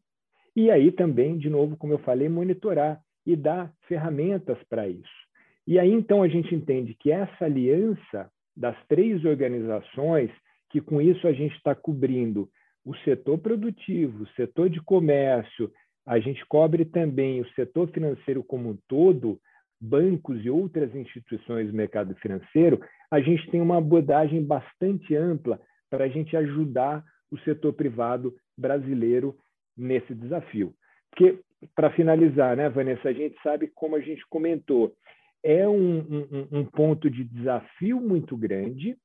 e 0.55 0.71
aí 0.71 0.93
também, 0.93 1.39
de 1.39 1.49
novo, 1.49 1.77
como 1.77 1.95
eu 1.95 1.99
falei, 2.01 2.29
monitorar 2.29 3.01
e 3.27 3.35
dar 3.35 3.73
ferramentas 3.89 4.59
para 4.69 4.87
isso. 4.87 5.21
E 5.67 5.79
aí, 5.79 5.91
então, 5.91 6.23
a 6.23 6.29
gente 6.29 6.55
entende 6.55 6.95
que 6.95 7.11
essa 7.11 7.47
aliança 7.47 8.31
das 8.55 8.77
três 8.89 9.25
organizações, 9.25 10.31
que 10.71 10.81
com 10.83 11.01
isso 11.01 11.27
a 11.27 11.33
gente 11.33 11.57
está 11.57 11.75
cobrindo 11.75 12.49
o 12.85 12.95
setor 12.99 13.39
produtivo, 13.39 14.25
o 14.25 14.29
setor 14.31 14.69
de 14.69 14.83
comércio, 14.83 15.71
a 16.07 16.19
gente 16.19 16.45
cobre 16.47 16.85
também 16.85 17.41
o 17.41 17.49
setor 17.53 17.89
financeiro 17.91 18.43
como 18.43 18.71
um 18.71 18.79
todo, 18.87 19.41
bancos 19.81 20.45
e 20.45 20.51
outras 20.51 20.95
instituições 20.95 21.69
do 21.69 21.77
mercado 21.77 22.15
financeiro, 22.17 22.81
a 23.11 23.21
gente 23.21 23.51
tem 23.51 23.61
uma 23.63 23.79
abordagem 23.79 24.45
bastante 24.45 25.17
ampla 25.17 25.59
para 25.91 26.05
a 26.05 26.09
gente 26.09 26.37
ajudar 26.37 27.05
o 27.31 27.39
setor 27.41 27.73
privado 27.73 28.35
brasileiro 28.57 29.37
nesse 29.77 30.15
desafio. 30.15 30.73
Porque, 31.11 31.41
para 31.75 31.91
finalizar, 31.91 32.57
né, 32.57 32.69
Vanessa, 32.69 33.09
a 33.09 33.13
gente 33.13 33.37
sabe, 33.43 33.69
como 33.75 33.97
a 33.97 34.01
gente 34.01 34.25
comentou, 34.29 34.95
é 35.43 35.67
um, 35.69 35.99
um, 35.99 36.49
um, 36.53 36.65
ponto 36.65 37.11
de 37.11 37.25
desafio 37.25 38.01
muito 38.01 38.37
grande, 38.37 38.97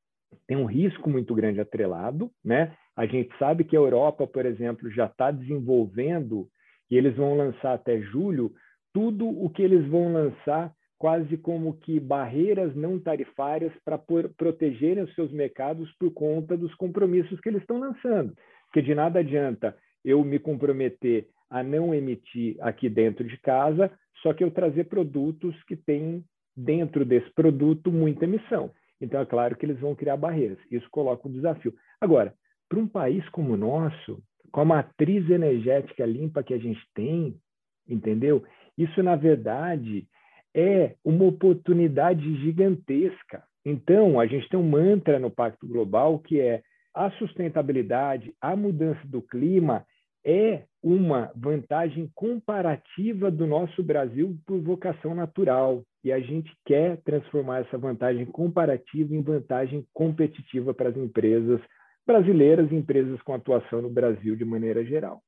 tem 0.48 0.58
um 0.58 0.66
risco 0.66 1.10
muito 1.10 1.34
grande 1.34 1.60
atrelado. 1.60 2.30
Né? 2.44 2.76
A 2.96 3.06
gente 3.06 3.36
sabe 3.38 3.64
que 3.64 3.76
a 3.76 3.80
Europa, 3.80 4.28
por 4.28 4.46
exemplo, 4.46 4.90
já 4.92 5.06
está 5.06 5.32
desenvolvendo, 5.32 6.48
e 6.90 6.98
eles 6.98 7.16
vão 7.16 7.36
lançar 7.36 7.74
até 7.74 8.00
julho, 8.02 8.54
tudo 8.94 9.28
o 9.28 9.50
que 9.50 9.62
eles 9.62 9.86
vão 9.88 10.14
lançar 10.14 10.74
quase 10.98 11.38
como 11.38 11.78
que 11.78 12.00
barreiras 12.00 12.76
não 12.76 13.00
tarifárias 13.00 13.74
para 13.84 13.98
protegerem 13.98 15.04
os 15.04 15.14
seus 15.14 15.32
mercados 15.32 15.92
por 16.00 16.12
conta 16.12 16.58
dos 16.58 16.74
compromissos 16.76 17.40
que 17.42 17.50
eles 17.50 17.62
estão 17.62 17.80
lançando. 17.80 18.36
Porque 18.68 18.82
de 18.82 18.96
nada 18.96 19.20
adianta 19.20 19.76
eu 20.04 20.24
me 20.24 20.40
comprometer 20.40 21.28
a 21.50 21.64
não 21.64 21.94
emitir 21.94 22.58
aqui 22.60 22.90
dentro 22.90 23.26
de 23.26 23.38
casa, 23.38 23.92
só 24.22 24.34
que 24.34 24.44
eu 24.44 24.52
trazer 24.52 24.86
produtos 24.86 25.56
que 25.64 25.76
têm 25.76 26.24
dentro 26.56 27.06
desse 27.06 27.30
produto 27.34 27.92
muita 27.92 28.26
emissão. 28.26 28.72
Então 29.00 29.20
é 29.20 29.26
claro 29.26 29.56
que 29.56 29.66
eles 29.66 29.80
vão 29.80 29.94
criar 29.96 30.18
barreiras. 30.18 30.58
Isso 30.72 30.88
coloca 30.90 31.28
um 31.28 31.32
desafio. 31.32 31.74
Agora, 32.00 32.34
para 32.70 32.80
um 32.80 32.88
país 32.88 33.28
como 33.30 33.54
o 33.54 33.58
nosso, 33.58 34.24
com 34.52 34.62
a 34.62 34.66
matriz 34.66 35.30
energética 35.30 36.06
limpa 36.06 36.44
que 36.44 36.54
a 36.54 36.58
gente 36.58 36.82
tem, 36.94 37.36
entendeu? 37.88 38.44
Isso 38.78 39.04
na 39.04 39.16
verdade 39.16 40.08
é 40.56 40.96
uma 41.04 41.26
oportunidade 41.26 42.34
gigantesca. 42.38 43.44
Então, 43.66 44.20
a 44.20 44.26
gente 44.26 44.48
tem 44.48 44.58
um 44.58 44.68
mantra 44.68 45.20
no 45.20 45.30
Pacto 45.30 45.68
Global 45.68 46.18
que 46.20 46.40
é 46.40 46.64
a 46.94 47.12
sustentabilidade, 47.12 48.34
a 48.40 48.56
mudança 48.56 49.02
do 49.06 49.22
clima 49.22 49.86
é 50.26 50.64
uma 50.82 51.30
vantagem 51.36 52.10
comparativa 52.16 53.30
do 53.30 53.46
nosso 53.46 53.84
Brasil 53.84 54.38
por 54.46 54.62
vocação 54.62 55.14
natural. 55.14 55.84
E 56.04 56.12
a 56.12 56.20
gente 56.20 56.52
quer 56.66 57.02
transformar 57.04 57.60
essa 57.60 57.78
vantagem 57.78 58.26
comparativa 58.26 59.14
em 59.14 59.22
vantagem 59.22 59.86
competitiva 59.94 60.74
para 60.74 60.90
as 60.90 60.96
empresas 60.96 61.60
brasileiras 62.08 62.72
e 62.72 62.76
empresas 62.76 63.22
com 63.24 63.34
atuação 63.34 63.82
no 63.82 63.90
Brasil 63.90 64.36
de 64.36 64.46
maneira 64.46 64.86
geral. 64.86 65.22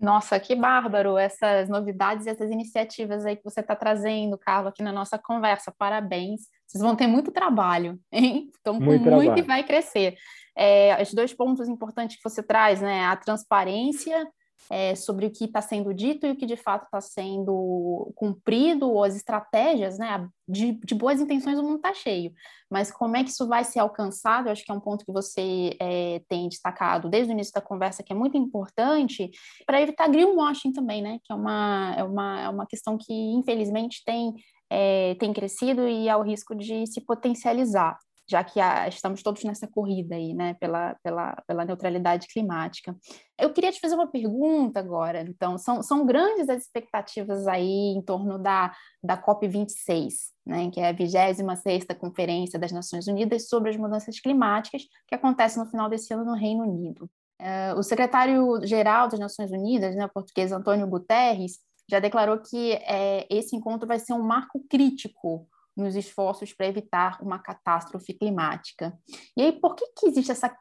Nossa, 0.00 0.40
que 0.40 0.54
bárbaro 0.54 1.18
essas 1.18 1.68
novidades 1.68 2.24
e 2.24 2.30
essas 2.30 2.50
iniciativas 2.50 3.26
aí 3.26 3.36
que 3.36 3.44
você 3.44 3.60
está 3.60 3.76
trazendo, 3.76 4.38
Carlos, 4.38 4.72
aqui 4.72 4.82
na 4.82 4.92
nossa 4.92 5.18
conversa. 5.18 5.70
Parabéns. 5.76 6.48
Vocês 6.66 6.82
vão 6.82 6.96
ter 6.96 7.06
muito 7.06 7.30
trabalho, 7.30 8.00
hein? 8.10 8.50
Estão 8.54 8.78
com 8.78 8.84
muito, 8.84 9.10
muito 9.10 9.38
e 9.38 9.42
vai 9.42 9.62
crescer. 9.62 10.16
É, 10.56 11.00
os 11.02 11.12
dois 11.12 11.34
pontos 11.34 11.68
importantes 11.68 12.16
que 12.16 12.24
você 12.24 12.42
traz, 12.42 12.80
né? 12.80 13.04
A 13.04 13.16
transparência 13.16 14.26
é, 14.68 14.94
sobre 14.94 15.26
o 15.26 15.30
que 15.30 15.44
está 15.44 15.60
sendo 15.60 15.94
dito 15.94 16.26
e 16.26 16.30
o 16.30 16.36
que 16.36 16.46
de 16.46 16.56
fato 16.56 16.84
está 16.84 17.00
sendo 17.00 18.12
cumprido, 18.14 18.90
ou 18.90 19.02
as 19.02 19.16
estratégias, 19.16 19.98
né? 19.98 20.28
De, 20.48 20.72
de 20.72 20.94
boas 20.96 21.20
intenções 21.20 21.58
o 21.58 21.62
mundo 21.62 21.76
está 21.76 21.94
cheio, 21.94 22.32
mas 22.68 22.90
como 22.90 23.16
é 23.16 23.22
que 23.22 23.30
isso 23.30 23.46
vai 23.46 23.62
ser 23.62 23.78
alcançado? 23.78 24.48
Eu 24.48 24.52
acho 24.52 24.64
que 24.64 24.72
é 24.72 24.74
um 24.74 24.80
ponto 24.80 25.04
que 25.04 25.12
você 25.12 25.76
é, 25.80 26.20
tem 26.28 26.48
destacado 26.48 27.08
desde 27.08 27.32
o 27.32 27.34
início 27.34 27.52
da 27.52 27.60
conversa, 27.60 28.02
que 28.02 28.12
é 28.12 28.16
muito 28.16 28.36
importante, 28.36 29.30
para 29.64 29.80
evitar 29.80 30.08
greenwashing 30.08 30.72
também, 30.72 31.02
né? 31.02 31.18
Que 31.24 31.32
é 31.32 31.36
uma, 31.36 31.94
é 31.96 32.02
uma, 32.02 32.40
é 32.40 32.48
uma 32.48 32.66
questão 32.66 32.98
que, 32.98 33.12
infelizmente, 33.12 34.02
tem, 34.04 34.34
é, 34.68 35.14
tem 35.20 35.32
crescido 35.32 35.86
e 35.86 36.08
há 36.08 36.16
o 36.16 36.22
risco 36.22 36.54
de 36.54 36.84
se 36.86 37.00
potencializar 37.00 37.96
já 38.30 38.44
que 38.44 38.60
há, 38.60 38.86
estamos 38.86 39.22
todos 39.24 39.42
nessa 39.42 39.66
corrida 39.66 40.14
aí, 40.14 40.32
né, 40.32 40.54
pela, 40.54 40.94
pela, 41.02 41.34
pela 41.48 41.64
neutralidade 41.64 42.28
climática. 42.28 42.96
Eu 43.36 43.52
queria 43.52 43.72
te 43.72 43.80
fazer 43.80 43.96
uma 43.96 44.06
pergunta 44.06 44.78
agora, 44.78 45.22
então, 45.22 45.58
são, 45.58 45.82
são 45.82 46.06
grandes 46.06 46.48
as 46.48 46.62
expectativas 46.62 47.48
aí 47.48 47.92
em 47.96 48.00
torno 48.00 48.38
da, 48.38 48.72
da 49.02 49.20
COP26, 49.20 50.12
né, 50.46 50.70
que 50.70 50.80
é 50.80 50.90
a 50.90 50.94
26ª 50.94 51.92
Conferência 51.96 52.56
das 52.56 52.70
Nações 52.70 53.08
Unidas 53.08 53.48
sobre 53.48 53.70
as 53.70 53.76
Mudanças 53.76 54.20
Climáticas, 54.20 54.82
que 55.08 55.14
acontece 55.16 55.58
no 55.58 55.66
final 55.66 55.88
desse 55.88 56.14
ano 56.14 56.24
no 56.24 56.34
Reino 56.34 56.62
Unido. 56.62 57.10
Uh, 57.40 57.78
o 57.78 57.82
secretário-geral 57.82 59.08
das 59.08 59.18
Nações 59.18 59.50
Unidas, 59.50 59.96
né, 59.96 60.06
português 60.06 60.52
Antônio 60.52 60.86
Guterres, 60.86 61.58
já 61.90 61.98
declarou 61.98 62.38
que 62.38 62.74
é, 62.74 63.26
esse 63.28 63.56
encontro 63.56 63.88
vai 63.88 63.98
ser 63.98 64.12
um 64.12 64.22
marco 64.22 64.64
crítico 64.70 65.48
nos 65.80 65.96
esforços 65.96 66.52
para 66.52 66.66
evitar 66.66 67.18
uma 67.22 67.38
catástrofe 67.38 68.12
climática. 68.14 68.92
E 69.36 69.42
aí, 69.42 69.52
por 69.52 69.74
que, 69.74 69.84
que 69.96 70.06
existe 70.06 70.30
essa 70.30 70.54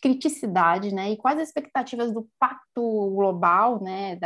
criticidade, 0.00 0.94
né? 0.94 1.10
E 1.10 1.16
quais 1.16 1.38
as 1.38 1.48
expectativas 1.48 2.12
do 2.12 2.28
Pacto 2.38 3.10
Global, 3.14 3.82
né, 3.82 4.18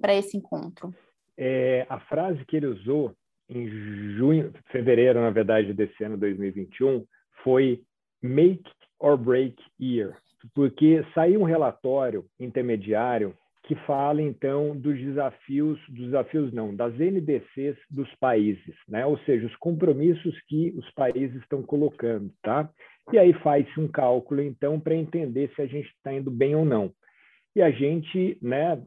para 0.00 0.14
esse 0.14 0.36
encontro? 0.36 0.94
É, 1.36 1.86
a 1.88 1.98
frase 2.00 2.44
que 2.44 2.56
ele 2.56 2.66
usou 2.66 3.14
em 3.48 3.68
junho, 4.16 4.52
fevereiro, 4.70 5.20
na 5.20 5.30
verdade, 5.30 5.72
desse 5.72 6.02
ano 6.04 6.16
2021, 6.16 7.04
foi 7.42 7.82
make 8.22 8.70
or 8.98 9.16
break 9.16 9.56
year, 9.80 10.16
porque 10.54 11.04
saiu 11.14 11.40
um 11.40 11.44
relatório 11.44 12.24
intermediário 12.38 13.36
que 13.72 13.86
fala 13.86 14.20
então 14.20 14.76
dos 14.76 14.98
desafios, 14.98 15.80
dos 15.88 16.06
desafios 16.06 16.52
não, 16.52 16.76
das 16.76 16.92
NDCs 16.94 17.76
dos 17.90 18.12
países, 18.16 18.74
né? 18.86 19.06
Ou 19.06 19.16
seja, 19.20 19.46
os 19.46 19.56
compromissos 19.56 20.38
que 20.42 20.74
os 20.76 20.90
países 20.90 21.40
estão 21.40 21.62
colocando, 21.62 22.30
tá? 22.42 22.68
E 23.10 23.18
aí 23.18 23.32
faz-se 23.34 23.80
um 23.80 23.88
cálculo 23.88 24.42
então 24.42 24.78
para 24.78 24.94
entender 24.94 25.50
se 25.54 25.62
a 25.62 25.66
gente 25.66 25.88
está 25.88 26.12
indo 26.12 26.30
bem 26.30 26.54
ou 26.54 26.66
não. 26.66 26.92
E 27.56 27.62
a 27.62 27.70
gente, 27.70 28.36
né, 28.42 28.82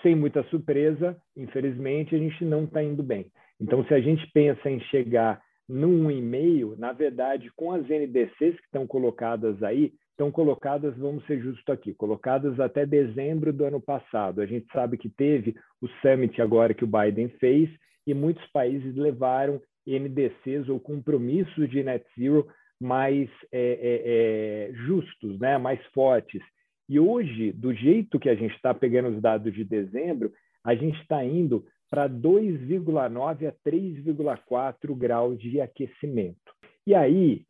sem 0.00 0.14
muita 0.14 0.44
surpresa, 0.44 1.16
infelizmente, 1.36 2.14
a 2.14 2.18
gente 2.18 2.44
não 2.44 2.64
está 2.64 2.82
indo 2.82 3.02
bem. 3.02 3.26
Então, 3.60 3.84
se 3.84 3.94
a 3.94 4.00
gente 4.00 4.24
pensa 4.32 4.70
em 4.70 4.80
chegar 4.82 5.42
num 5.68 6.08
e-mail, 6.08 6.76
na 6.78 6.92
verdade, 6.92 7.50
com 7.56 7.72
as 7.72 7.82
NDCs 7.88 8.56
que 8.56 8.66
estão 8.66 8.86
colocadas 8.86 9.60
aí, 9.62 9.92
estão 10.14 10.30
colocadas, 10.30 10.96
vamos 10.96 11.26
ser 11.26 11.40
justos 11.40 11.68
aqui, 11.68 11.92
colocadas 11.92 12.58
até 12.60 12.86
dezembro 12.86 13.52
do 13.52 13.64
ano 13.64 13.80
passado. 13.80 14.40
A 14.40 14.46
gente 14.46 14.66
sabe 14.72 14.96
que 14.96 15.08
teve 15.08 15.56
o 15.82 15.88
summit 16.00 16.40
agora 16.40 16.72
que 16.72 16.84
o 16.84 16.88
Biden 16.88 17.28
fez 17.40 17.68
e 18.06 18.14
muitos 18.14 18.46
países 18.52 18.94
levaram 18.94 19.60
NDCs 19.86 20.68
ou 20.68 20.78
compromissos 20.78 21.68
de 21.68 21.82
net 21.82 22.04
zero 22.18 22.46
mais 22.80 23.28
é, 23.52 23.60
é, 23.60 24.70
é, 24.70 24.72
justos, 24.86 25.38
né? 25.38 25.58
mais 25.58 25.84
fortes. 25.86 26.42
E 26.88 27.00
hoje, 27.00 27.52
do 27.52 27.72
jeito 27.72 28.18
que 28.18 28.28
a 28.28 28.34
gente 28.34 28.54
está 28.54 28.72
pegando 28.72 29.08
os 29.08 29.20
dados 29.20 29.52
de 29.52 29.64
dezembro, 29.64 30.32
a 30.62 30.74
gente 30.74 31.00
está 31.00 31.24
indo 31.24 31.64
para 31.90 32.08
2,9 32.08 33.48
a 33.48 33.52
3,4 33.68 34.94
graus 34.96 35.38
de 35.40 35.60
aquecimento. 35.60 36.52
E 36.86 36.94
aí, 36.94 37.44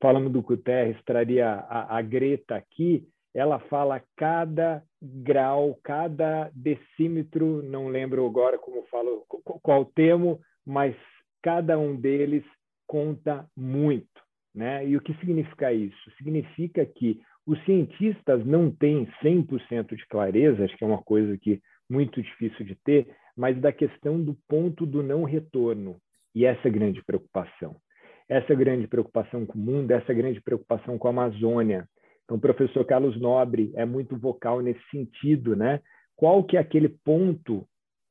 falando 0.00 0.30
do 0.30 0.42
Guterres, 0.42 0.96
traria 1.04 1.48
a, 1.48 1.98
a 1.98 2.02
Greta 2.02 2.56
aqui, 2.56 3.06
ela 3.34 3.60
fala 3.60 4.02
cada 4.16 4.82
grau, 5.00 5.78
cada 5.84 6.50
decímetro, 6.54 7.62
não 7.62 7.88
lembro 7.88 8.26
agora 8.26 8.58
como 8.58 8.86
falo, 8.88 9.24
qual 9.62 9.84
termo, 9.84 10.40
mas 10.66 10.96
cada 11.42 11.78
um 11.78 11.94
deles 11.94 12.44
conta 12.86 13.46
muito. 13.56 14.08
Né? 14.54 14.86
E 14.88 14.96
o 14.96 15.00
que 15.00 15.14
significa 15.14 15.72
isso? 15.72 16.10
Significa 16.18 16.84
que 16.84 17.20
os 17.46 17.62
cientistas 17.64 18.44
não 18.44 18.70
têm 18.70 19.06
100% 19.22 19.94
de 19.94 20.06
clareza, 20.08 20.64
acho 20.64 20.76
que 20.76 20.82
é 20.82 20.86
uma 20.86 21.02
coisa 21.02 21.38
que 21.38 21.60
muito 21.88 22.20
difícil 22.20 22.64
de 22.64 22.74
ter, 22.84 23.14
mas 23.36 23.60
da 23.60 23.72
questão 23.72 24.20
do 24.20 24.36
ponto 24.48 24.84
do 24.84 25.02
não 25.02 25.24
retorno. 25.24 26.00
E 26.34 26.44
essa 26.44 26.66
é 26.66 26.68
a 26.68 26.72
grande 26.72 27.02
preocupação 27.04 27.76
essa 28.30 28.54
grande 28.54 28.86
preocupação 28.86 29.44
com 29.44 29.58
o 29.58 29.60
mundo, 29.60 29.90
essa 29.90 30.14
grande 30.14 30.40
preocupação 30.40 30.96
com 30.96 31.08
a 31.08 31.10
Amazônia. 31.10 31.88
Então, 32.24 32.36
o 32.36 32.40
professor 32.40 32.84
Carlos 32.84 33.20
Nobre 33.20 33.72
é 33.74 33.84
muito 33.84 34.16
vocal 34.16 34.60
nesse 34.60 34.80
sentido, 34.88 35.56
né? 35.56 35.80
Qual 36.14 36.44
que 36.44 36.56
é 36.56 36.60
aquele 36.60 36.88
ponto 36.88 37.66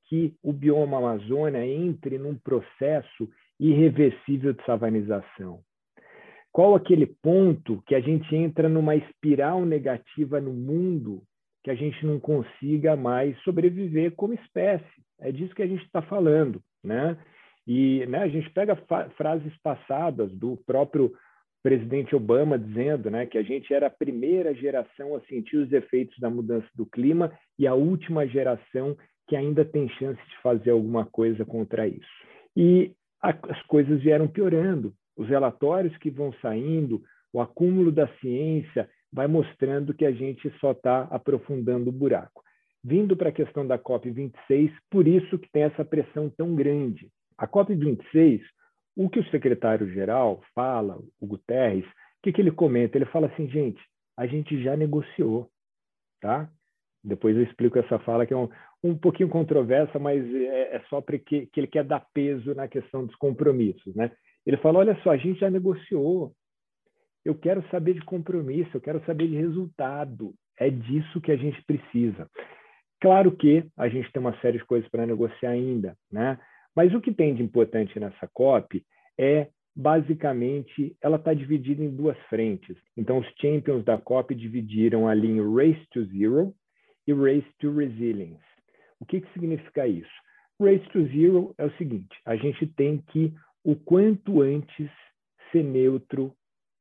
que 0.07 0.35
o 0.43 0.51
bioma 0.51 0.97
Amazônia 0.97 1.65
entre 1.65 2.17
num 2.17 2.35
processo 2.35 3.29
irreversível 3.57 4.51
de 4.51 4.63
savanização? 4.65 5.61
Qual 6.51 6.75
aquele 6.75 7.05
ponto 7.05 7.81
que 7.87 7.95
a 7.95 8.01
gente 8.01 8.35
entra 8.35 8.67
numa 8.67 8.97
espiral 8.97 9.63
negativa 9.63 10.41
no 10.41 10.51
mundo 10.51 11.23
que 11.63 11.71
a 11.71 11.75
gente 11.75 12.05
não 12.05 12.19
consiga 12.19 12.97
mais 12.97 13.39
sobreviver 13.43 14.15
como 14.15 14.33
espécie? 14.33 14.83
É 15.21 15.31
disso 15.31 15.55
que 15.55 15.63
a 15.63 15.67
gente 15.67 15.85
está 15.85 16.01
falando, 16.01 16.61
né? 16.83 17.17
E 17.71 18.03
né, 18.07 18.23
a 18.23 18.27
gente 18.27 18.49
pega 18.49 18.75
frases 19.15 19.55
passadas 19.61 20.31
do 20.31 20.57
próprio 20.65 21.13
presidente 21.61 22.15
Obama 22.15 22.57
dizendo 22.57 23.11
né, 23.11 23.27
que 23.27 23.37
a 23.37 23.43
gente 23.43 23.71
era 23.71 23.85
a 23.85 23.91
primeira 23.91 24.55
geração 24.55 25.15
a 25.15 25.21
sentir 25.27 25.57
os 25.57 25.71
efeitos 25.71 26.17
da 26.17 26.31
mudança 26.31 26.67
do 26.73 26.83
clima 26.83 27.31
e 27.59 27.67
a 27.67 27.75
última 27.75 28.25
geração 28.25 28.97
que 29.27 29.35
ainda 29.35 29.63
tem 29.63 29.87
chance 29.87 30.19
de 30.19 30.41
fazer 30.41 30.71
alguma 30.71 31.05
coisa 31.05 31.45
contra 31.45 31.87
isso. 31.87 32.09
E 32.57 32.91
a, 33.21 33.29
as 33.29 33.61
coisas 33.67 34.01
vieram 34.01 34.27
piorando. 34.27 34.91
Os 35.15 35.29
relatórios 35.29 35.95
que 35.97 36.09
vão 36.09 36.33
saindo, 36.41 37.03
o 37.31 37.39
acúmulo 37.39 37.91
da 37.91 38.07
ciência 38.19 38.89
vai 39.13 39.27
mostrando 39.27 39.93
que 39.93 40.05
a 40.05 40.11
gente 40.11 40.51
só 40.59 40.71
está 40.71 41.01
aprofundando 41.11 41.91
o 41.91 41.93
buraco. 41.93 42.41
Vindo 42.83 43.15
para 43.15 43.29
a 43.29 43.33
questão 43.33 43.67
da 43.67 43.77
COP26, 43.77 44.71
por 44.89 45.07
isso 45.07 45.37
que 45.37 45.51
tem 45.51 45.63
essa 45.63 45.85
pressão 45.85 46.31
tão 46.35 46.55
grande. 46.55 47.11
A 47.39 47.47
COP26, 47.47 48.41
o 48.97 49.09
que 49.09 49.19
o 49.19 49.29
secretário-geral 49.31 50.41
fala, 50.53 50.99
o 51.21 51.25
Guterres, 51.25 51.85
o 51.85 52.21
que, 52.21 52.33
que 52.33 52.41
ele 52.41 52.51
comenta? 52.51 52.97
Ele 52.97 53.05
fala 53.05 53.27
assim, 53.27 53.47
gente, 53.47 53.81
a 54.17 54.27
gente 54.27 54.61
já 54.61 54.75
negociou, 54.75 55.49
tá? 56.19 56.49
Depois 57.01 57.37
eu 57.37 57.43
explico 57.43 57.79
essa 57.79 57.97
fala 57.99 58.25
que 58.25 58.33
é 58.33 58.37
um, 58.37 58.49
um 58.83 58.97
pouquinho 58.97 59.29
controversa, 59.29 59.97
mas 59.97 60.21
é, 60.35 60.75
é 60.75 60.83
só 60.89 60.99
porque 60.99 61.45
que 61.45 61.61
ele 61.61 61.67
quer 61.67 61.85
dar 61.85 62.05
peso 62.13 62.53
na 62.53 62.67
questão 62.67 63.05
dos 63.05 63.15
compromissos, 63.15 63.95
né? 63.95 64.11
Ele 64.45 64.57
fala, 64.57 64.79
olha 64.79 64.99
só, 65.01 65.11
a 65.11 65.17
gente 65.17 65.39
já 65.39 65.49
negociou. 65.49 66.33
Eu 67.23 67.35
quero 67.35 67.63
saber 67.69 67.93
de 67.93 68.01
compromisso, 68.01 68.71
eu 68.73 68.81
quero 68.81 69.01
saber 69.05 69.29
de 69.29 69.35
resultado. 69.35 70.33
É 70.57 70.69
disso 70.69 71.21
que 71.21 71.31
a 71.31 71.37
gente 71.37 71.63
precisa. 71.63 72.29
Claro 72.99 73.31
que 73.31 73.65
a 73.77 73.87
gente 73.87 74.11
tem 74.11 74.19
uma 74.19 74.37
série 74.41 74.57
de 74.57 74.65
coisas 74.65 74.89
para 74.89 75.05
negociar 75.05 75.51
ainda, 75.51 75.95
né? 76.11 76.37
Mas 76.79 76.93
o 76.93 77.01
que 77.01 77.11
tem 77.11 77.35
de 77.35 77.43
importante 77.43 77.99
nessa 77.99 78.25
COP 78.29 78.85
é, 79.19 79.49
basicamente, 79.75 80.95
ela 81.01 81.17
está 81.17 81.33
dividida 81.33 81.83
em 81.83 81.93
duas 81.93 82.17
frentes. 82.29 82.77
Então, 82.95 83.17
os 83.17 83.27
champions 83.35 83.83
da 83.83 83.97
COP 83.97 84.33
dividiram 84.33 85.05
ali 85.05 85.27
em 85.27 85.41
Race 85.41 85.85
to 85.91 86.05
Zero 86.05 86.55
e 87.05 87.11
Race 87.11 87.45
to 87.59 87.75
Resilience. 87.75 88.41
O 88.97 89.05
que, 89.05 89.19
que 89.19 89.33
significa 89.33 89.85
isso? 89.85 90.09
Race 90.57 90.87
to 90.93 91.05
Zero 91.07 91.53
é 91.57 91.65
o 91.65 91.71
seguinte: 91.71 92.17
a 92.25 92.37
gente 92.37 92.65
tem 92.65 93.03
que, 93.09 93.33
o 93.61 93.75
quanto 93.75 94.41
antes, 94.41 94.89
ser 95.51 95.65
neutro 95.65 96.33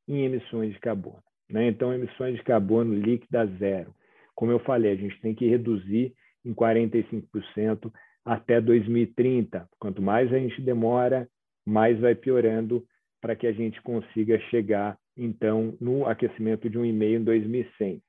em 0.07 0.25
emissões 0.25 0.75
de 0.75 0.79
carbono. 0.79 1.25
Né? 1.51 1.71
Então, 1.71 1.93
emissões 1.93 2.37
de 2.37 2.45
carbono 2.45 2.95
líquida 2.95 3.47
zero. 3.59 3.93
Como 4.37 4.53
eu 4.53 4.61
falei, 4.61 4.93
a 4.93 4.97
gente 4.97 5.21
tem 5.21 5.35
que 5.35 5.49
reduzir 5.49 6.15
em 6.45 6.55
45% 6.55 7.93
até 8.29 8.61
2030. 8.61 9.67
Quanto 9.79 10.03
mais 10.03 10.33
a 10.33 10.39
gente 10.39 10.61
demora, 10.61 11.27
mais 11.67 11.99
vai 11.99 12.15
piorando 12.15 12.85
para 13.21 13.35
que 13.35 13.47
a 13.47 13.53
gente 13.53 13.81
consiga 13.83 14.39
chegar, 14.51 14.97
então, 15.17 15.77
no 15.81 16.07
aquecimento 16.07 16.71
de 16.71 16.79
um 16.79 16.85
e-mail 16.85 17.21
em 17.21 17.25
2100. 17.25 18.01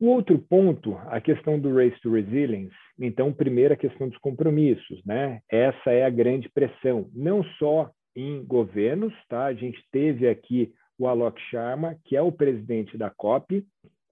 O 0.00 0.08
outro 0.08 0.36
ponto, 0.36 0.96
a 1.06 1.20
questão 1.20 1.58
do 1.58 1.74
Race 1.74 1.98
to 2.00 2.12
Resilience. 2.12 2.74
Então, 2.98 3.32
primeiro, 3.32 3.72
a 3.72 3.76
questão 3.76 4.08
dos 4.08 4.18
compromissos. 4.18 5.02
Né? 5.06 5.40
Essa 5.48 5.92
é 5.92 6.04
a 6.04 6.10
grande 6.10 6.50
pressão, 6.50 7.08
não 7.14 7.44
só 7.58 7.90
em 8.14 8.44
governos. 8.44 9.14
Tá? 9.28 9.44
A 9.44 9.54
gente 9.54 9.80
teve 9.92 10.28
aqui 10.28 10.72
o 10.98 11.06
Alok 11.06 11.40
Sharma, 11.50 11.96
que 12.04 12.16
é 12.16 12.20
o 12.20 12.32
presidente 12.32 12.98
da 12.98 13.10
COP, 13.10 13.64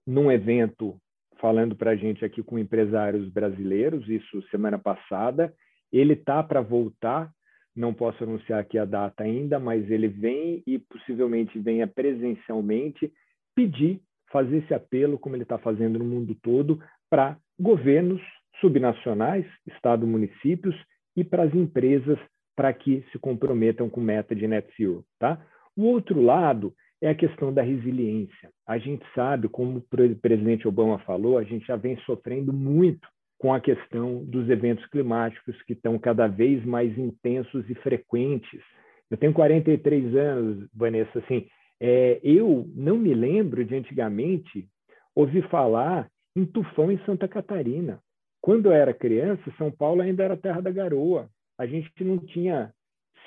num 0.07 0.31
evento 0.31 0.97
falando 1.41 1.75
para 1.75 1.91
a 1.91 1.95
gente 1.95 2.23
aqui 2.23 2.43
com 2.43 2.59
empresários 2.59 3.27
brasileiros, 3.29 4.07
isso 4.07 4.41
semana 4.49 4.77
passada. 4.77 5.51
Ele 5.91 6.15
tá 6.15 6.41
para 6.43 6.61
voltar, 6.61 7.29
não 7.75 7.93
posso 7.93 8.23
anunciar 8.23 8.59
aqui 8.59 8.77
a 8.77 8.85
data 8.85 9.23
ainda, 9.23 9.59
mas 9.59 9.89
ele 9.89 10.07
vem 10.07 10.63
e 10.65 10.77
possivelmente 10.77 11.59
venha 11.59 11.87
presencialmente 11.87 13.11
pedir, 13.55 13.99
fazer 14.31 14.57
esse 14.57 14.73
apelo, 14.73 15.17
como 15.17 15.35
ele 15.35 15.43
está 15.43 15.57
fazendo 15.57 15.99
no 15.99 16.05
mundo 16.05 16.37
todo, 16.41 16.81
para 17.09 17.37
governos 17.59 18.21
subnacionais, 18.61 19.45
Estado, 19.67 20.05
municípios 20.07 20.75
e 21.17 21.23
para 21.23 21.43
as 21.43 21.53
empresas 21.53 22.17
para 22.55 22.71
que 22.71 23.03
se 23.11 23.17
comprometam 23.17 23.89
com 23.89 23.99
meta 23.99 24.35
de 24.35 24.47
net 24.47 24.71
zero. 24.77 25.03
Tá? 25.19 25.43
O 25.75 25.83
outro 25.85 26.21
lado 26.21 26.73
é 27.01 27.09
a 27.09 27.15
questão 27.15 27.53
da 27.53 27.61
resiliência. 27.61 28.49
A 28.67 28.77
gente 28.77 29.03
sabe, 29.15 29.49
como 29.49 29.79
o 29.79 30.15
presidente 30.21 30.67
Obama 30.67 30.99
falou, 30.99 31.37
a 31.37 31.43
gente 31.43 31.65
já 31.65 31.75
vem 31.75 31.97
sofrendo 32.05 32.53
muito 32.53 33.07
com 33.39 33.53
a 33.53 33.59
questão 33.59 34.23
dos 34.23 34.47
eventos 34.49 34.85
climáticos 34.87 35.59
que 35.63 35.73
estão 35.73 35.97
cada 35.97 36.27
vez 36.27 36.63
mais 36.63 36.95
intensos 36.97 37.67
e 37.69 37.75
frequentes. 37.75 38.61
Eu 39.09 39.17
tenho 39.17 39.33
43 39.33 40.15
anos, 40.15 40.69
Vanessa, 40.73 41.17
assim, 41.17 41.47
é, 41.79 42.19
eu 42.23 42.69
não 42.75 42.97
me 42.97 43.13
lembro 43.15 43.65
de 43.65 43.75
antigamente 43.75 44.67
ouvir 45.15 45.47
falar 45.49 46.07
em 46.35 46.45
tufão 46.45 46.91
em 46.91 47.03
Santa 47.05 47.27
Catarina. 47.27 47.99
Quando 48.39 48.67
eu 48.67 48.71
era 48.71 48.93
criança, 48.93 49.51
São 49.57 49.71
Paulo 49.71 50.01
ainda 50.01 50.23
era 50.23 50.37
terra 50.37 50.61
da 50.61 50.71
garoa. 50.71 51.27
A 51.57 51.65
gente 51.65 51.91
não 52.03 52.19
tinha 52.19 52.71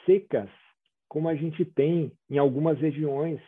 secas 0.06 0.48
como 1.08 1.28
a 1.28 1.34
gente 1.34 1.64
tem 1.64 2.12
em 2.30 2.38
algumas 2.38 2.78
regiões. 2.78 3.40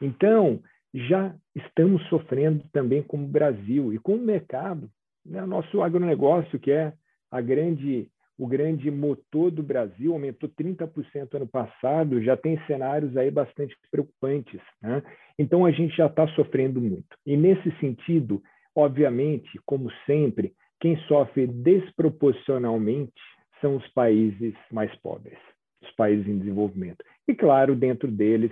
Então, 0.00 0.60
já 0.92 1.34
estamos 1.54 2.02
sofrendo 2.08 2.64
também 2.72 3.02
como 3.02 3.26
Brasil 3.26 3.92
e 3.92 3.98
com 3.98 4.14
o 4.14 4.20
mercado. 4.20 4.90
Né? 5.24 5.44
Nosso 5.46 5.82
agronegócio, 5.82 6.58
que 6.58 6.70
é 6.70 6.92
a 7.30 7.40
grande, 7.40 8.08
o 8.38 8.46
grande 8.46 8.90
motor 8.90 9.50
do 9.50 9.62
Brasil, 9.62 10.12
aumentou 10.12 10.48
30% 10.48 11.34
ano 11.34 11.46
passado, 11.46 12.22
já 12.22 12.36
tem 12.36 12.60
cenários 12.66 13.16
aí 13.16 13.30
bastante 13.30 13.76
preocupantes. 13.90 14.60
Né? 14.82 15.02
Então, 15.38 15.64
a 15.64 15.70
gente 15.70 15.96
já 15.96 16.06
está 16.06 16.26
sofrendo 16.28 16.80
muito. 16.80 17.16
E, 17.24 17.36
nesse 17.36 17.70
sentido, 17.78 18.42
obviamente, 18.74 19.60
como 19.64 19.90
sempre, 20.06 20.52
quem 20.80 20.96
sofre 21.06 21.46
desproporcionalmente 21.46 23.12
são 23.60 23.76
os 23.76 23.86
países 23.88 24.54
mais 24.72 24.94
pobres, 24.96 25.38
os 25.82 25.90
países 25.92 26.26
em 26.26 26.38
desenvolvimento. 26.38 27.04
E, 27.28 27.34
claro, 27.34 27.76
dentro 27.76 28.10
deles, 28.10 28.50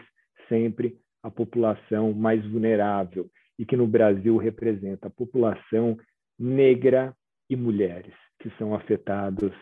sempre 0.48 0.96
a 1.22 1.30
população 1.30 2.12
mais 2.12 2.44
vulnerável, 2.46 3.28
e 3.58 3.66
que 3.66 3.76
no 3.76 3.86
Brasil 3.86 4.36
representa 4.36 5.08
a 5.08 5.10
população 5.10 5.98
negra 6.38 7.14
e 7.50 7.56
mulheres, 7.56 8.14
que 8.38 8.50
são 8.56 8.74
afetados 8.74 9.52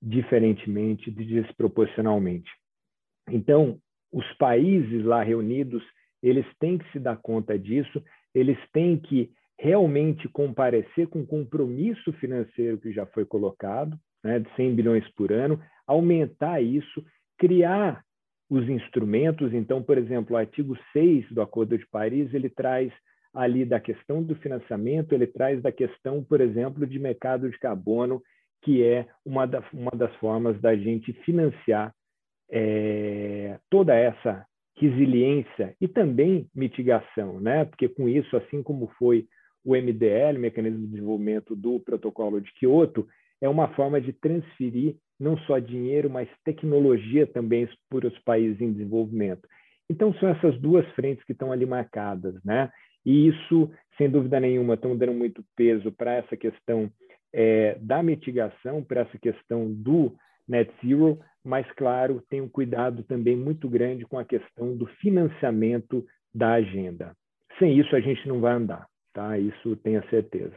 diferentemente, 0.00 1.10
desproporcionalmente. 1.10 2.50
Então, 3.28 3.78
os 4.12 4.26
países 4.34 5.04
lá 5.04 5.22
reunidos, 5.22 5.82
eles 6.22 6.46
têm 6.58 6.78
que 6.78 6.90
se 6.92 6.98
dar 6.98 7.16
conta 7.16 7.58
disso, 7.58 8.02
eles 8.34 8.58
têm 8.72 8.98
que 8.98 9.30
realmente 9.58 10.28
comparecer 10.28 11.08
com 11.08 11.20
o 11.20 11.26
compromisso 11.26 12.12
financeiro 12.14 12.78
que 12.78 12.92
já 12.92 13.06
foi 13.06 13.24
colocado, 13.24 13.98
né, 14.22 14.38
de 14.38 14.48
100 14.56 14.74
bilhões 14.74 15.08
por 15.14 15.32
ano, 15.32 15.60
aumentar 15.86 16.60
isso, 16.60 17.04
criar 17.38 18.02
os 18.54 18.68
instrumentos. 18.68 19.52
Então, 19.52 19.82
por 19.82 19.98
exemplo, 19.98 20.34
o 20.34 20.38
artigo 20.38 20.76
6 20.92 21.26
do 21.32 21.42
Acordo 21.42 21.76
de 21.76 21.86
Paris, 21.86 22.32
ele 22.32 22.48
traz 22.48 22.92
ali 23.32 23.64
da 23.64 23.80
questão 23.80 24.22
do 24.22 24.36
financiamento, 24.36 25.12
ele 25.12 25.26
traz 25.26 25.60
da 25.60 25.72
questão, 25.72 26.22
por 26.22 26.40
exemplo, 26.40 26.86
de 26.86 26.98
mercado 27.00 27.50
de 27.50 27.58
carbono, 27.58 28.22
que 28.62 28.84
é 28.84 29.06
uma, 29.24 29.44
da, 29.44 29.62
uma 29.72 29.90
das 29.90 30.14
formas 30.16 30.60
da 30.60 30.76
gente 30.76 31.12
financiar 31.24 31.92
é, 32.48 33.58
toda 33.68 33.94
essa 33.94 34.46
resiliência 34.76 35.74
e 35.80 35.88
também 35.88 36.48
mitigação, 36.54 37.40
né? 37.40 37.64
Porque 37.64 37.88
com 37.88 38.08
isso, 38.08 38.36
assim 38.36 38.62
como 38.62 38.86
foi 38.98 39.26
o 39.64 39.74
MDL, 39.74 40.38
Mecanismo 40.38 40.80
de 40.80 40.92
Desenvolvimento 40.92 41.56
do 41.56 41.80
Protocolo 41.80 42.40
de 42.40 42.52
Kyoto, 42.54 43.06
é 43.40 43.48
uma 43.48 43.68
forma 43.74 44.00
de 44.00 44.12
transferir 44.12 44.96
não 45.18 45.36
só 45.38 45.58
dinheiro, 45.58 46.10
mas 46.10 46.28
tecnologia 46.44 47.26
também 47.26 47.68
para 47.88 48.08
os 48.08 48.18
países 48.20 48.60
em 48.60 48.72
desenvolvimento. 48.72 49.48
Então, 49.88 50.12
são 50.14 50.28
essas 50.28 50.58
duas 50.60 50.86
frentes 50.92 51.24
que 51.24 51.32
estão 51.32 51.52
ali 51.52 51.66
marcadas, 51.66 52.34
né? 52.44 52.70
E 53.04 53.28
isso, 53.28 53.70
sem 53.98 54.08
dúvida 54.08 54.40
nenhuma, 54.40 54.74
estão 54.74 54.96
dando 54.96 55.12
muito 55.12 55.44
peso 55.54 55.92
para 55.92 56.14
essa 56.14 56.36
questão 56.36 56.90
é, 57.32 57.76
da 57.80 58.02
mitigação, 58.02 58.82
para 58.82 59.02
essa 59.02 59.18
questão 59.18 59.70
do 59.72 60.16
net 60.48 60.72
zero, 60.84 61.18
mas, 61.44 61.70
claro, 61.72 62.22
tem 62.30 62.40
um 62.40 62.48
cuidado 62.48 63.02
também 63.04 63.36
muito 63.36 63.68
grande 63.68 64.06
com 64.06 64.18
a 64.18 64.24
questão 64.24 64.74
do 64.76 64.86
financiamento 64.86 66.04
da 66.34 66.54
agenda. 66.54 67.14
Sem 67.58 67.78
isso, 67.78 67.94
a 67.94 68.00
gente 68.00 68.26
não 68.26 68.40
vai 68.40 68.54
andar, 68.54 68.86
tá? 69.12 69.38
Isso 69.38 69.76
tenha 69.76 70.02
certeza. 70.08 70.54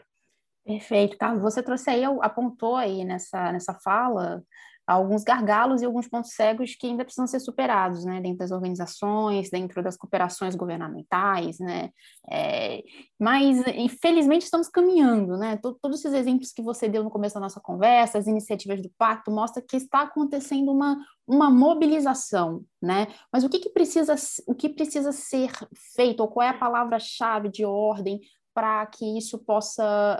Perfeito, 0.67 1.17
Carlos. 1.17 1.41
Você 1.41 1.63
trouxe 1.63 1.89
aí, 1.89 2.03
apontou 2.03 2.75
aí 2.75 3.05
nessa, 3.05 3.53
nessa 3.53 3.73
fala 3.73 4.43
alguns 4.85 5.23
gargalos 5.23 5.81
e 5.81 5.85
alguns 5.85 6.07
pontos 6.07 6.31
cegos 6.31 6.75
que 6.75 6.87
ainda 6.87 7.03
precisam 7.03 7.27
ser 7.27 7.41
superados, 7.41 8.05
né, 8.05 8.21
dentro 8.21 8.37
das 8.37 8.51
organizações, 8.51 9.49
dentro 9.49 9.83
das 9.83 9.97
cooperações 9.97 10.55
governamentais, 10.55 11.59
né, 11.59 11.89
é, 12.31 12.81
mas 13.19 13.67
infelizmente 13.75 14.43
estamos 14.43 14.69
caminhando, 14.69 15.35
né, 15.37 15.59
todos 15.81 15.99
esses 15.99 16.13
exemplos 16.13 16.53
que 16.53 16.61
você 16.61 16.87
deu 16.87 17.03
no 17.03 17.09
começo 17.09 17.35
da 17.35 17.41
nossa 17.41 17.59
conversa, 17.59 18.17
as 18.17 18.27
iniciativas 18.27 18.81
do 18.81 18.89
pacto, 18.97 19.29
mostra 19.29 19.61
que 19.61 19.75
está 19.75 20.03
acontecendo 20.03 20.71
uma, 20.71 20.97
uma 21.27 21.49
mobilização, 21.49 22.63
né, 22.81 23.07
mas 23.29 23.43
o 23.43 23.49
que, 23.49 23.59
que 23.59 23.69
precisa, 23.69 24.15
o 24.47 24.55
que 24.55 24.69
precisa 24.69 25.11
ser 25.11 25.51
feito, 25.97 26.21
ou 26.21 26.29
qual 26.29 26.47
é 26.47 26.49
a 26.49 26.57
palavra-chave 26.57 27.49
de 27.49 27.65
ordem 27.65 28.21
para 28.57 28.83
que 28.87 29.05
isso 29.15 29.37
possa 29.37 30.19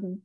uh, 0.00 0.22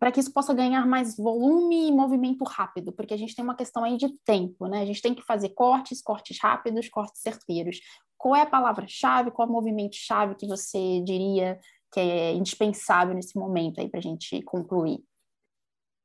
para 0.00 0.10
que 0.10 0.18
isso 0.18 0.34
possa 0.34 0.52
ganhar 0.52 0.84
mais 0.84 1.16
volume 1.16 1.86
e 1.86 1.92
movimento 1.92 2.42
rápido, 2.42 2.92
porque 2.92 3.14
a 3.14 3.16
gente 3.16 3.36
tem 3.36 3.44
uma 3.44 3.54
questão 3.54 3.84
aí 3.84 3.96
de 3.96 4.08
tempo, 4.24 4.66
né? 4.66 4.82
A 4.82 4.84
gente 4.84 5.00
tem 5.00 5.14
que 5.14 5.22
fazer 5.22 5.50
cortes, 5.50 6.02
cortes 6.02 6.36
rápidos, 6.42 6.88
cortes 6.88 7.22
certeiros. 7.22 7.80
Qual 8.18 8.34
é 8.34 8.42
a 8.42 8.46
palavra-chave, 8.46 9.30
qual 9.30 9.46
é 9.46 9.50
o 9.50 9.54
movimento-chave 9.54 10.34
que 10.34 10.48
você 10.48 11.00
diria 11.04 11.60
que 11.92 12.00
é 12.00 12.32
indispensável 12.32 13.14
nesse 13.14 13.38
momento 13.38 13.80
aí 13.80 13.88
para 13.88 14.00
a 14.00 14.02
gente 14.02 14.42
concluir? 14.42 14.98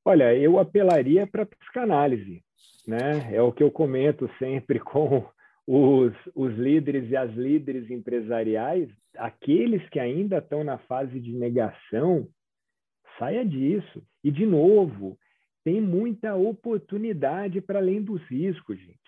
Olha, 0.06 0.36
eu 0.36 0.60
apelaria 0.60 1.26
para 1.26 1.42
a 1.42 1.48
psicanálise, 1.48 2.44
né? 2.88 3.34
É 3.36 3.42
o 3.42 3.52
que 3.52 3.64
eu 3.64 3.72
comento 3.72 4.30
sempre 4.38 4.78
com 4.86 5.28
os, 5.68 6.14
os 6.36 6.54
líderes 6.56 7.10
e 7.10 7.16
as 7.16 7.32
líderes 7.34 7.90
empresariais, 7.90 8.90
aqueles 9.18 9.88
que 9.90 10.00
ainda 10.00 10.38
estão 10.38 10.64
na 10.64 10.78
fase 10.80 11.20
de 11.20 11.34
negação, 11.34 12.28
Saia 13.18 13.46
disso. 13.46 14.04
E, 14.24 14.32
de 14.32 14.46
novo, 14.46 15.18
tem 15.64 15.82
muita 15.82 16.36
oportunidade 16.36 17.62
para 17.62 17.80
além 17.80 18.02
dos 18.02 18.22
riscos, 18.24 18.78
gente. 18.78 19.00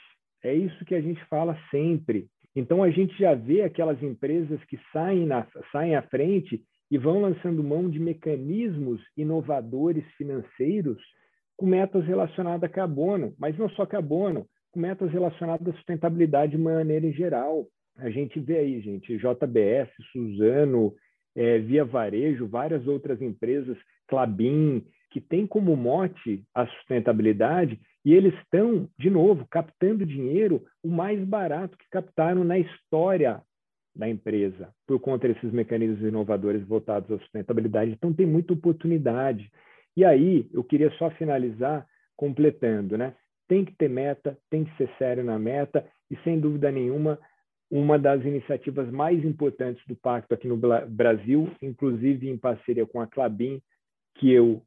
É 0.44 0.54
isso 0.54 0.86
que 0.86 0.96
a 0.96 1.02
gente 1.02 1.24
fala 1.26 1.58
sempre. 1.70 2.28
Então, 2.56 2.84
a 2.84 2.90
gente 2.90 3.18
já 3.18 3.34
vê 3.34 3.62
aquelas 3.62 4.02
empresas 4.02 4.64
que 4.66 4.80
saem, 4.92 5.26
na, 5.26 5.46
saem 5.72 5.96
à 5.96 6.02
frente 6.02 6.64
e 6.90 6.98
vão 6.98 7.22
lançando 7.22 7.64
mão 7.64 7.90
de 7.90 8.00
mecanismos 8.00 9.02
inovadores 9.16 10.06
financeiros 10.16 10.98
com 11.58 11.66
metas 11.66 12.06
relacionadas 12.06 12.70
a 12.70 12.74
carbono, 12.74 13.34
mas 13.38 13.58
não 13.58 13.70
só 13.70 13.86
carbono, 13.86 14.48
metas 14.78 15.12
relacionadas 15.12 15.68
à 15.68 15.74
sustentabilidade 15.74 16.54
de 16.54 16.58
maneira 16.58 17.06
em 17.06 17.14
geral. 17.14 17.68
A 17.98 18.10
gente 18.10 18.40
vê 18.40 18.60
aí, 18.60 18.80
gente, 18.80 19.18
JBS, 19.18 19.90
Suzano, 20.12 20.94
é, 21.36 21.58
Via 21.60 21.84
Varejo, 21.84 22.48
várias 22.48 22.88
outras 22.88 23.22
empresas, 23.22 23.78
Clabin, 24.08 24.86
que 25.10 25.20
tem 25.20 25.48
como 25.48 25.76
mote 25.76 26.44
a 26.54 26.66
sustentabilidade 26.68 27.80
e 28.06 28.14
eles 28.14 28.34
estão, 28.36 28.88
de 28.98 29.10
novo, 29.10 29.46
captando 29.50 30.06
dinheiro 30.06 30.64
o 30.84 30.90
mais 30.90 31.22
barato 31.26 31.78
que 31.78 31.90
captaram 31.90 32.44
na 32.44 32.58
história 32.58 33.42
da 33.96 34.08
empresa, 34.08 34.70
por 34.86 35.00
conta 35.00 35.28
desses 35.28 35.52
mecanismos 35.52 36.08
inovadores 36.08 36.64
voltados 36.66 37.12
à 37.12 37.18
sustentabilidade. 37.20 37.92
Então, 37.92 38.14
tem 38.14 38.26
muita 38.26 38.54
oportunidade. 38.54 39.52
E 39.96 40.06
aí, 40.06 40.48
eu 40.54 40.64
queria 40.64 40.92
só 40.92 41.10
finalizar 41.12 41.86
completando, 42.16 42.98
né? 42.98 43.14
Tem 43.48 43.64
que 43.64 43.76
ter 43.76 43.90
meta, 43.90 44.38
tem 44.50 44.64
que 44.66 44.76
ser 44.78 44.90
sério 44.98 45.24
na 45.24 45.40
meta, 45.40 45.86
e 46.10 46.18
sem 46.18 46.40
dúvida 46.40 46.72
nenhuma, 46.72 47.20
uma 47.70 48.00
das 48.00 48.24
iniciativas 48.24 48.90
mais 48.92 49.24
importantes 49.24 49.84
do 49.88 49.96
pacto 49.96 50.34
aqui 50.34 50.48
no 50.48 50.58
Brasil, 50.88 51.50
inclusive 51.62 52.30
em 52.30 52.38
parceria 52.38 52.86
com 52.86 53.02
a 53.02 53.08
Clabin, 53.08 53.62
que 54.16 54.32
eu 54.32 54.62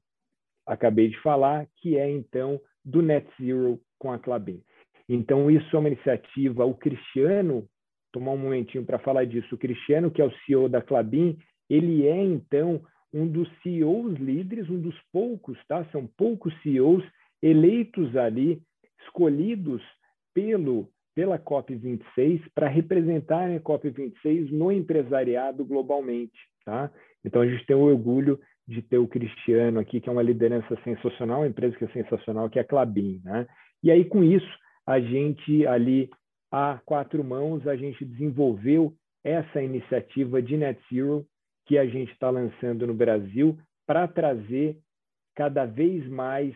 acabei 0.66 1.09
de 1.09 1.18
falar, 1.20 1.66
que 1.76 1.97
é 1.97 2.11
então 2.11 2.61
do 2.85 3.03
Net 3.03 3.26
Zero 3.41 3.81
com 3.99 4.12
a 4.12 4.18
Clabin. 4.18 4.62
Então 5.09 5.51
isso 5.51 5.74
é 5.74 5.78
uma 5.78 5.89
iniciativa, 5.89 6.64
o 6.64 6.74
Cristiano, 6.74 7.66
tomar 8.12 8.33
um 8.33 8.39
momentinho 8.39 8.85
para 8.85 8.99
falar 8.99 9.24
disso, 9.24 9.55
o 9.55 9.59
Cristiano, 9.59 10.11
que 10.11 10.20
é 10.20 10.24
o 10.24 10.33
CEO 10.45 10.68
da 10.68 10.83
Clabin, 10.83 11.39
ele 11.68 12.07
é 12.07 12.22
então 12.22 12.83
um 13.12 13.26
dos 13.26 13.49
CEOs 13.62 14.18
líderes, 14.18 14.68
um 14.70 14.81
dos 14.81 14.97
poucos, 15.12 15.59
tá? 15.66 15.85
São 15.87 16.07
poucos 16.07 16.55
CEOs 16.62 17.05
eleitos 17.43 18.16
ali, 18.16 18.62
escolhidos 19.05 19.83
pelo 20.35 20.89
pela 21.15 21.39
COP26 21.39 22.43
para 22.55 22.69
representarem 22.69 23.57
a 23.57 23.61
COP26 23.61 24.51
no 24.53 24.71
empresariado 24.71 25.65
globalmente. 25.65 26.39
Tá? 26.65 26.91
Então, 27.25 27.43
a 27.43 27.47
gente 27.47 27.67
tem 27.67 27.77
o 27.77 27.81
orgulho 27.81 28.39
de 28.67 28.81
ter 28.81 28.99
o 28.99 29.09
Cristiano 29.09 29.81
aqui, 29.81 30.01
que 30.01 30.09
é 30.09 30.13
uma 30.13 30.23
liderança 30.23 30.79
sensacional, 30.85 31.41
uma 31.41 31.49
empresa 31.49 31.77
que 31.77 31.85
é 31.85 31.89
sensacional, 31.89 32.49
que 32.49 32.59
é 32.59 32.63
a 32.63 32.65
Clabin. 32.65 33.21
Né? 33.25 33.47
E 33.83 33.91
aí, 33.91 34.05
com 34.05 34.23
isso, 34.23 34.49
a 34.87 35.01
gente 35.01 35.67
ali, 35.67 36.09
a 36.51 36.81
quatro 36.85 37.23
mãos, 37.25 37.67
a 37.67 37.77
gente 37.77 38.05
desenvolveu 38.05 38.95
essa 39.25 39.61
iniciativa 39.63 40.41
de 40.41 40.57
Net 40.57 40.81
Zero 40.93 41.27
que 41.67 41.77
a 41.77 41.87
gente 41.87 42.13
está 42.13 42.31
lançando 42.31 42.87
no 42.87 42.95
Brasil 42.95 43.59
para 43.87 44.09
trazer 44.09 44.79
cada 45.35 45.67
vez 45.67 46.09
mais 46.09 46.55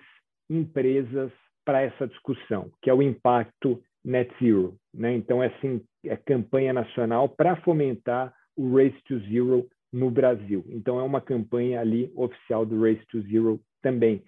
empresas 0.48 1.30
para 1.64 1.82
essa 1.82 2.06
discussão, 2.06 2.70
que 2.82 2.90
é 2.90 2.94
o 2.94 3.02
impacto 3.02 3.82
Net 4.04 4.32
Zero. 4.38 4.76
Né? 4.92 5.14
Então, 5.14 5.42
é, 5.42 5.46
assim, 5.46 5.82
é 6.04 6.16
campanha 6.16 6.72
nacional 6.72 7.28
para 7.28 7.56
fomentar 7.56 8.34
o 8.56 8.76
Race 8.76 9.00
to 9.04 9.18
Zero 9.20 9.66
no 9.92 10.10
Brasil. 10.10 10.64
Então, 10.68 11.00
é 11.00 11.02
uma 11.02 11.20
campanha 11.20 11.80
ali 11.80 12.12
oficial 12.14 12.66
do 12.66 12.80
Race 12.82 13.04
to 13.06 13.22
Zero 13.22 13.60
também. 13.82 14.22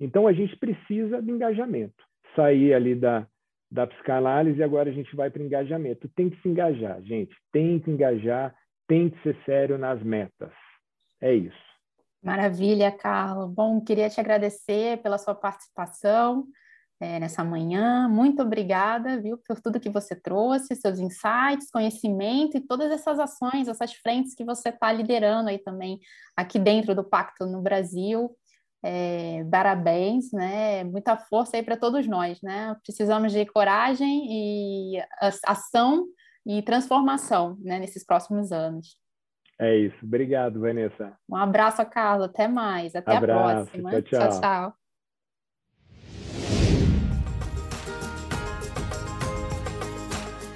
Então, 0.00 0.26
a 0.26 0.32
gente 0.32 0.56
precisa 0.56 1.22
de 1.22 1.30
engajamento. 1.30 1.94
Sair 2.34 2.74
ali 2.74 2.94
da, 2.94 3.26
da 3.70 3.86
psicanálise 3.86 4.58
e 4.58 4.62
agora 4.62 4.90
a 4.90 4.92
gente 4.92 5.14
vai 5.14 5.30
para 5.30 5.42
engajamento. 5.42 6.08
Tem 6.16 6.28
que 6.28 6.40
se 6.42 6.48
engajar, 6.48 7.00
gente. 7.02 7.34
Tem 7.52 7.78
que 7.78 7.90
engajar, 7.90 8.54
tem 8.88 9.10
que 9.10 9.22
ser 9.22 9.36
sério 9.44 9.78
nas 9.78 10.02
metas. 10.02 10.52
É 11.20 11.32
isso. 11.32 11.72
Maravilha, 12.22 12.90
Carlos. 12.90 13.52
Bom, 13.52 13.80
queria 13.80 14.08
te 14.08 14.20
agradecer 14.20 14.98
pela 15.02 15.18
sua 15.18 15.34
participação. 15.34 16.46
É, 17.02 17.18
nessa 17.18 17.42
manhã. 17.42 18.08
Muito 18.08 18.42
obrigada, 18.42 19.20
viu, 19.20 19.36
por 19.36 19.60
tudo 19.60 19.80
que 19.80 19.90
você 19.90 20.14
trouxe, 20.14 20.76
seus 20.76 21.00
insights, 21.00 21.68
conhecimento 21.68 22.56
e 22.56 22.60
todas 22.60 22.92
essas 22.92 23.18
ações, 23.18 23.66
essas 23.66 23.92
frentes 23.92 24.36
que 24.36 24.44
você 24.44 24.68
está 24.68 24.92
liderando 24.92 25.48
aí 25.48 25.58
também 25.58 25.98
aqui 26.36 26.60
dentro 26.60 26.94
do 26.94 27.02
Pacto 27.02 27.44
no 27.44 27.60
Brasil. 27.60 28.30
É, 28.84 29.44
parabéns, 29.50 30.30
né? 30.32 30.84
Muita 30.84 31.16
força 31.16 31.56
aí 31.56 31.62
para 31.64 31.76
todos 31.76 32.06
nós, 32.06 32.40
né? 32.40 32.76
Precisamos 32.84 33.32
de 33.32 33.44
coragem 33.46 34.26
e 34.28 35.02
ação 35.44 36.06
e 36.46 36.62
transformação, 36.62 37.56
né? 37.60 37.80
Nesses 37.80 38.06
próximos 38.06 38.52
anos. 38.52 38.96
É 39.60 39.76
isso. 39.76 39.96
Obrigado, 40.04 40.60
Vanessa. 40.60 41.16
Um 41.28 41.36
abraço, 41.36 41.84
Carla. 41.86 42.26
Até 42.26 42.46
mais. 42.46 42.94
Até 42.94 43.16
abraço, 43.16 43.40
a 43.40 43.54
próxima. 43.54 43.90
Tchau, 43.90 44.02
tchau. 44.02 44.20
tchau, 44.20 44.40
tchau. 44.40 44.81